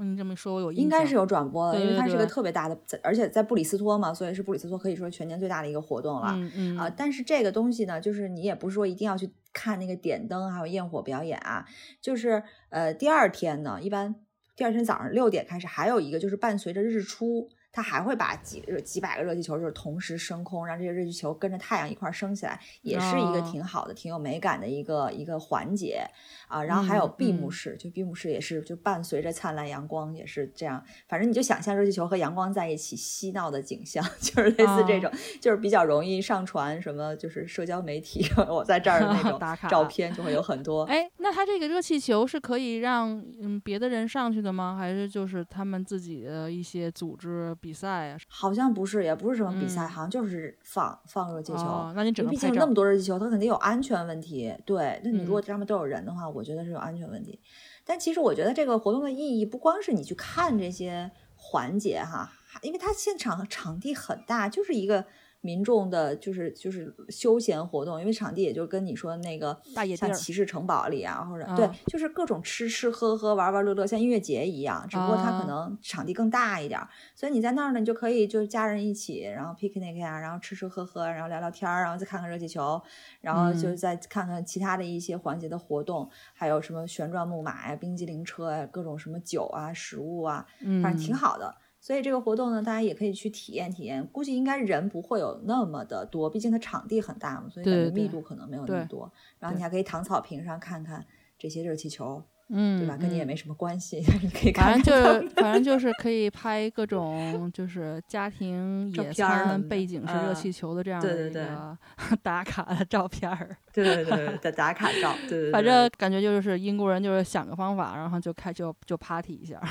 [0.06, 6.34] 你这么说，我有应该是有转播的，因为它是个特别大的，而且在布里斯托嘛，所以是布里斯托可以说全年最大的一个活动了。
[6.36, 11.66] 嗯嗯啊，但是这个东西呢，就是你也不是说一定要去看那个点灯还有焰火表演啊，
[12.00, 14.14] 就是呃第二天呢，一般
[14.56, 26.04] 第二天早上六点开始，还有一个就是伴随着日出，它还会把几几百个热气球就是同时升空，让这些热气球跟着太阳一块升起来，也是一个挺好的、挺有美感的一个一个环节
[26.48, 26.64] 啊。
[26.64, 30.84] 然后还有闭幕式，就闭幕式也是就伴随着灿烂阳光，也是这样。
[31.08, 39.40] 反正你就想象热气球和阳光在一起嬉闹的景象， 就是类似这种，就是比较容易上传什么，就是社交媒体 我在这儿的那种
[39.70, 40.84] 照片就会有很多。
[40.86, 44.76] 哎，那它这个热气球是可以让嗯别的人上去的吗？
[44.80, 47.56] 还是就是他们自己的一些组织？
[47.62, 51.92] 比赛啊，好像不是，也不是什么比赛，好像就是放放热气球。
[51.96, 54.54] 那你只能毕竟那么多热气球，它肯定有安全问题。
[54.66, 57.40] 对，那你如果上面都有人的话，我觉得是有安全问题。
[57.84, 62.32] 但其实我觉得这个活动的意义不光是你去看这些环节哈，
[62.62, 65.06] 因为它现场场地很大，就是一个。
[65.48, 69.58] 民众的就是就是休闲活动，因为场地也就跟你说那个
[69.96, 76.78] 像骑士城堡里啊，或者对，就是各种吃吃喝喝、玩玩乐乐，像音乐节一样，只不过它可能场地更大一点。
[77.16, 82.82] 所以你在那儿呢，你就可以就是家人一起，然后 picnic 啊，然后吃吃喝喝，然后聊聊天儿，然后再看看热气球，
[83.22, 90.46] 然后就再看看其他的一些环节的活动，还有什么旋转木马呀、冰激凌车呀、各种什么酒啊、食物啊，
[90.84, 91.56] 反正挺好的。
[91.88, 94.06] 所以这个活动呢，大家也可以去体验体验。
[94.08, 99.10] 估计应该人不会有那么的多，毕竟它场地很大嘛，所以感觉密度可能没有那么多。
[99.40, 101.06] 然后你还可以躺草坪上看看
[101.40, 102.22] 这些热气球。
[102.50, 102.96] 嗯，对吧？
[102.96, 111.78] 跟你也没什么关系， 你可以反正就是反正就是可以拍各种就是家庭 野餐，背景是热气球的这样的一个
[112.24, 113.56] 打卡的照片儿。
[113.74, 115.14] 对对对，的打卡照。
[115.30, 115.52] 对对。
[115.52, 119.62] 反正感觉就是英国人就是想个方法，然后就开就就 party 一下，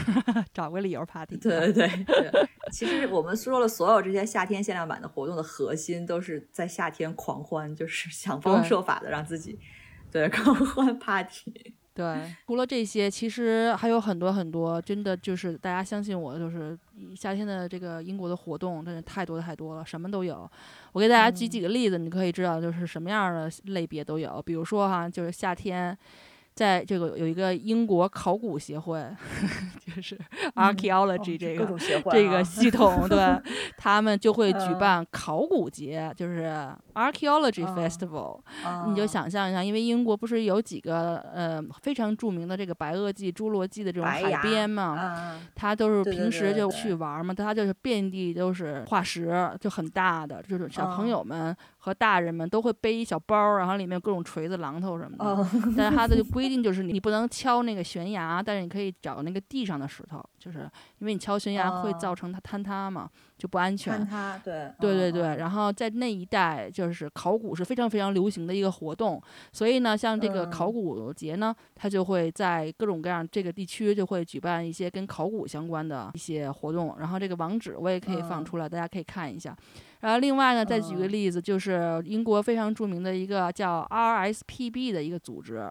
[0.53, 1.37] 找个理由 party。
[1.39, 2.49] 对对对。
[2.71, 9.59] 其实我们说了所有这些夏天限量版的活动的核心，都是在夏天狂欢，就是想方设法的让自己
[10.13, 11.75] 对狂欢 party。
[11.97, 16.79] 对， 除了这些，其实还有很多很多，真的就是大家相信我，就是
[17.17, 20.49] 夏天的这个英国的活动真的太多太多了，什么都有。
[20.93, 24.41] 我给大家举几个例子，你可以知道就是什么样的类别都有。
[24.43, 25.97] 比如说哈，就是夏天。
[26.55, 29.07] 在这个有一个英国考古协会，
[29.95, 30.19] 就是
[30.55, 31.67] archaeology 这个
[32.11, 33.39] 这个系统，对，
[33.77, 38.41] 他们就会举办考古节，就是 archaeology festival。
[38.89, 56.47] 你就想象一下，因为英国不是有几个呃非常著名的这个白垩纪、侏罗纪的这种海边嘛，他都是平时就去玩嘛，他就是遍地都是化石，就很大的，就是小朋友们和大人们都会背一小包，然后里面各种锤子、榔头什么的，但是他的 规。
[56.47, 60.61] 一定就是你不能敲那个悬崖，但是你可以找那个地上的石头，就是
[61.01, 64.07] 因为你敲悬崖会造成它坍塌嘛，就不安全。
[64.43, 65.37] 对，对对对。
[65.37, 69.23] 然后在那一带，就是考古是非常非常流行的一个活动，
[69.53, 76.97] 所以呢，像这个考古节呢，它就会在各种各样这个地区就会举办一些跟考古相关的一些活动。
[76.99, 79.57] 然后这个网址我也可以放出来，大家可以看一下。
[80.01, 85.71] 然后另外呢，再举个例子，就是英国非常著名的一个叫 RSPB 的一个组织。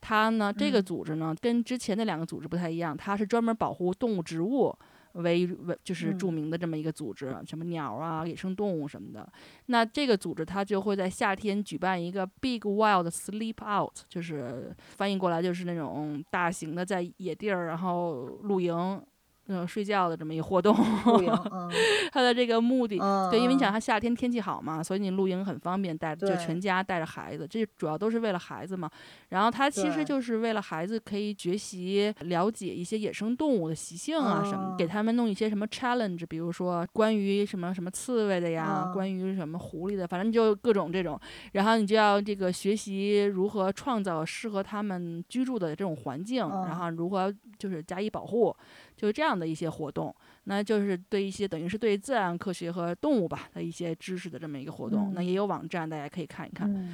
[0.00, 4.76] 它呢，这个组织呢，跟之前的两个组织不太一样，它是专门保护动物、植物
[5.14, 9.30] 为为就是著名的这么一个组织，什么鸟啊、野生动物什么的。
[9.66, 19.02] 那这个组织它就会在夏天举办一个 Big Wild Sleep Out，就是翻译过来就是那种大型的在野地儿然后露营。
[19.52, 20.74] 嗯，睡觉的这么一活动，
[22.10, 22.98] 它的这个目的，
[23.30, 28.90] 对，因为你想，它夏天天气好嘛，所以你露营很方便，带就全家带着孩子，这主要都是为了孩子嘛。
[29.28, 41.18] 然后它其实就是为了孩子可以学习了解一些野生动物的习性啊什么，给他们弄一些什么 challenge，比如说关于什么什么刺猬的呀，关于什么狐狸的，反正就各种这种。
[41.52, 48.54] 然后你就要这个学习如何创造适合他们居住的这种环境，然后如何就是加以保护。
[49.02, 55.12] 就是这样的一些活动，那就是对一些等于是对自然科学和动物吧的一些知识的这么一个活动。
[55.12, 56.88] 那也有网站，大家可以看一看。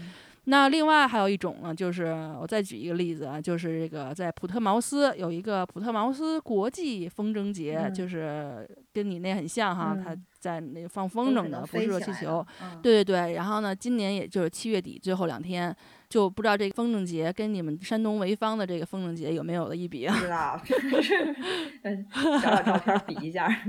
[0.44, 2.06] 那另外还有一种呢，就是
[2.40, 12.42] 我再举一个例子啊，就是这个在普特茅斯有一个普特茅斯国际风筝节，就是跟你那很像哈，它在那放风筝的，不是热气球。
[12.82, 15.76] 对对对，然后呢，今年也就是七月底最后两天。
[16.08, 20.14] 就不知道这个风筝节跟你们山东潍坊的这个风筝节有没有的一比啊？
[20.16, 20.60] 不知道，
[21.82, 22.06] 嗯，
[22.40, 23.48] 找找照片比一下。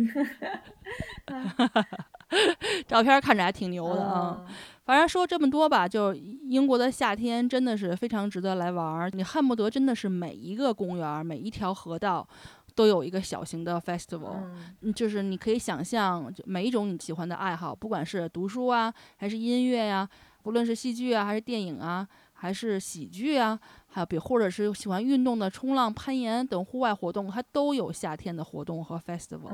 [2.88, 4.46] 照片看着还挺牛的啊。
[4.86, 9.10] 反正说这么多吧，就英国的夏天真的是非常值得来玩儿。
[9.14, 12.28] 你恨不得真的是每一个公园、每一条河道
[12.74, 14.38] 都有一个小型的 festival。
[14.82, 20.08] 嗯，就是你可以想象，每一种你喜欢的爱好，不管是读书啊，还是音乐呀，
[20.42, 22.08] 不论是戏剧啊，还是电影啊。
[22.42, 29.52] 还是喜剧啊，还有比或者是喜欢运动的冲浪、攀岩等户外活动，它都有夏天的活动和 festival。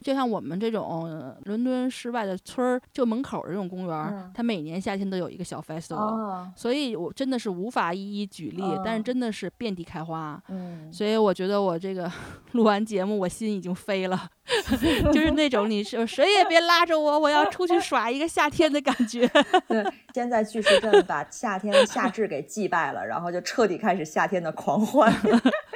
[0.00, 6.48] 就像我们这种伦敦室外的村儿，就门口这种公园，它每年夏天都有一个小 festival。
[6.54, 10.40] 所以我真的是无法一一举例，但是真的是遍地开花。
[10.46, 12.08] 嗯，所以我觉得我这个
[12.52, 14.30] 录完节目，我心已经飞了，
[15.10, 19.26] 就是那种你是谁也别拉着我，我要出去耍一个夏天的感觉。
[19.66, 19.82] 对，
[20.12, 23.78] 先在巨石阵把夏天夏至给祭拜了，然后就彻底。
[23.78, 25.08] 开始夏天的狂欢，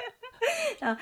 [0.80, 0.98] 啊，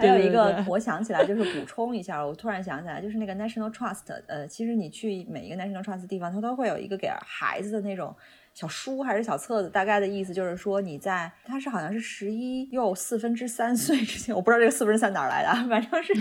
[0.00, 8.16] 还有一个我想起来就是补充一下，我突然想起来就是那个 National Trust，呃，其实你去每一个 National Trust 地方，它都会有一个给孩子的那种
[8.54, 16.14] 小书还是小册子，大概的意思就是说你在他是好像是十一又四分之三岁之前，我不知道这个四分之三哪来的，反正是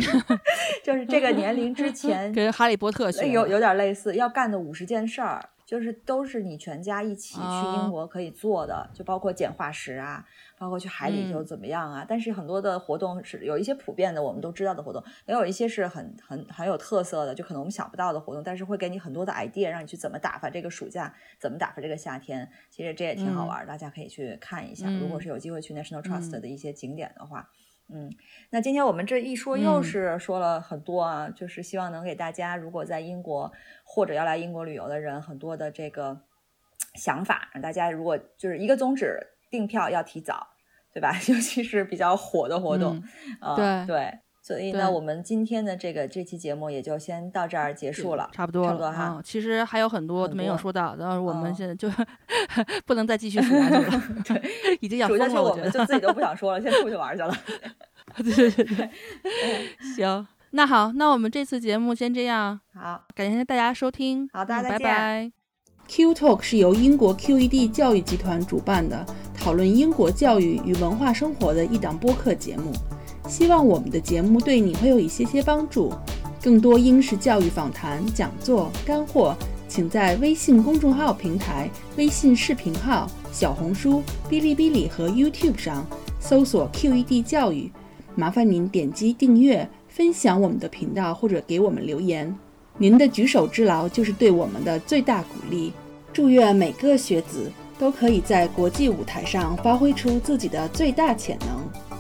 [0.84, 5.44] 就是这个年龄之前， 跟哈利波特有有点类似，要干的五十件事儿。
[5.72, 7.42] 就是都是你全家一起去
[7.78, 10.28] 英国可以做的，就包括捡化石啊，
[10.60, 12.06] 包括去海里头怎么样啊。
[12.06, 22.52] 但是很多的活动是有一些普遍的，我们都知道的活动，也有一些是很很很有特色的，就可能我们想不到的活动，但是会给你很多的 idea，让你去怎么打发这个暑假，怎么打发这个夏天。
[22.70, 24.90] 其实这也挺好玩，大家可以去看一下。
[25.00, 27.50] 如果是有机会去 National Trust 的一些景点的话。
[27.94, 28.10] 嗯，
[28.50, 33.52] 那今天我们这一说又是说了很多啊，就是希望能给大家，如果在英国
[33.84, 36.22] 或者要来英国旅游的人，很多的这个
[36.96, 39.20] 想法，让大家如果就是一个宗旨，
[39.50, 40.48] 订票要提早，
[40.94, 41.14] 对吧？
[41.28, 43.04] 尤其是比较火的活动，
[43.40, 43.96] 啊，对。
[43.96, 44.20] 对，
[44.52, 49.22] 所以呢，我们今天的这个这期节目也就先到这儿结束了，差不多，差不多哈。
[49.24, 51.90] 其实还有很多没有说到，然后我们现在就
[52.86, 54.42] 不能再继续数下去了， 对，
[54.82, 57.34] 已经要疯了，我们就自己都不想说了，先出去玩去了。
[58.18, 58.90] 对对对，
[59.96, 62.60] 行，那好，那我们这次节目先这样。
[62.74, 64.30] 好，感谢大家收听。
[64.34, 65.32] 好的，拜拜。
[65.88, 72.74] Q Talk 是由英国 QED 教育集团主办的，讨论英国教育与文化生活的一档播客节目。
[73.32, 75.94] 希望我们的节目对你会有一些些帮助。
[76.44, 79.34] 更多英式教育访谈、讲座、干货，
[79.70, 85.88] 请在微信公众号平台、微信视频号、小红书、哔哩哔哩和 YouTube 上
[86.20, 87.72] 搜索 QED 教育。
[88.16, 92.36] 麻烦您点击订阅、分享我们的频道，或者给我们留言。
[92.78, 95.72] 您的举手之劳就是对我们的最大鼓励。
[96.12, 101.91] 祝愿每个学子都可以在国际舞台上发挥出自己的最大潜能。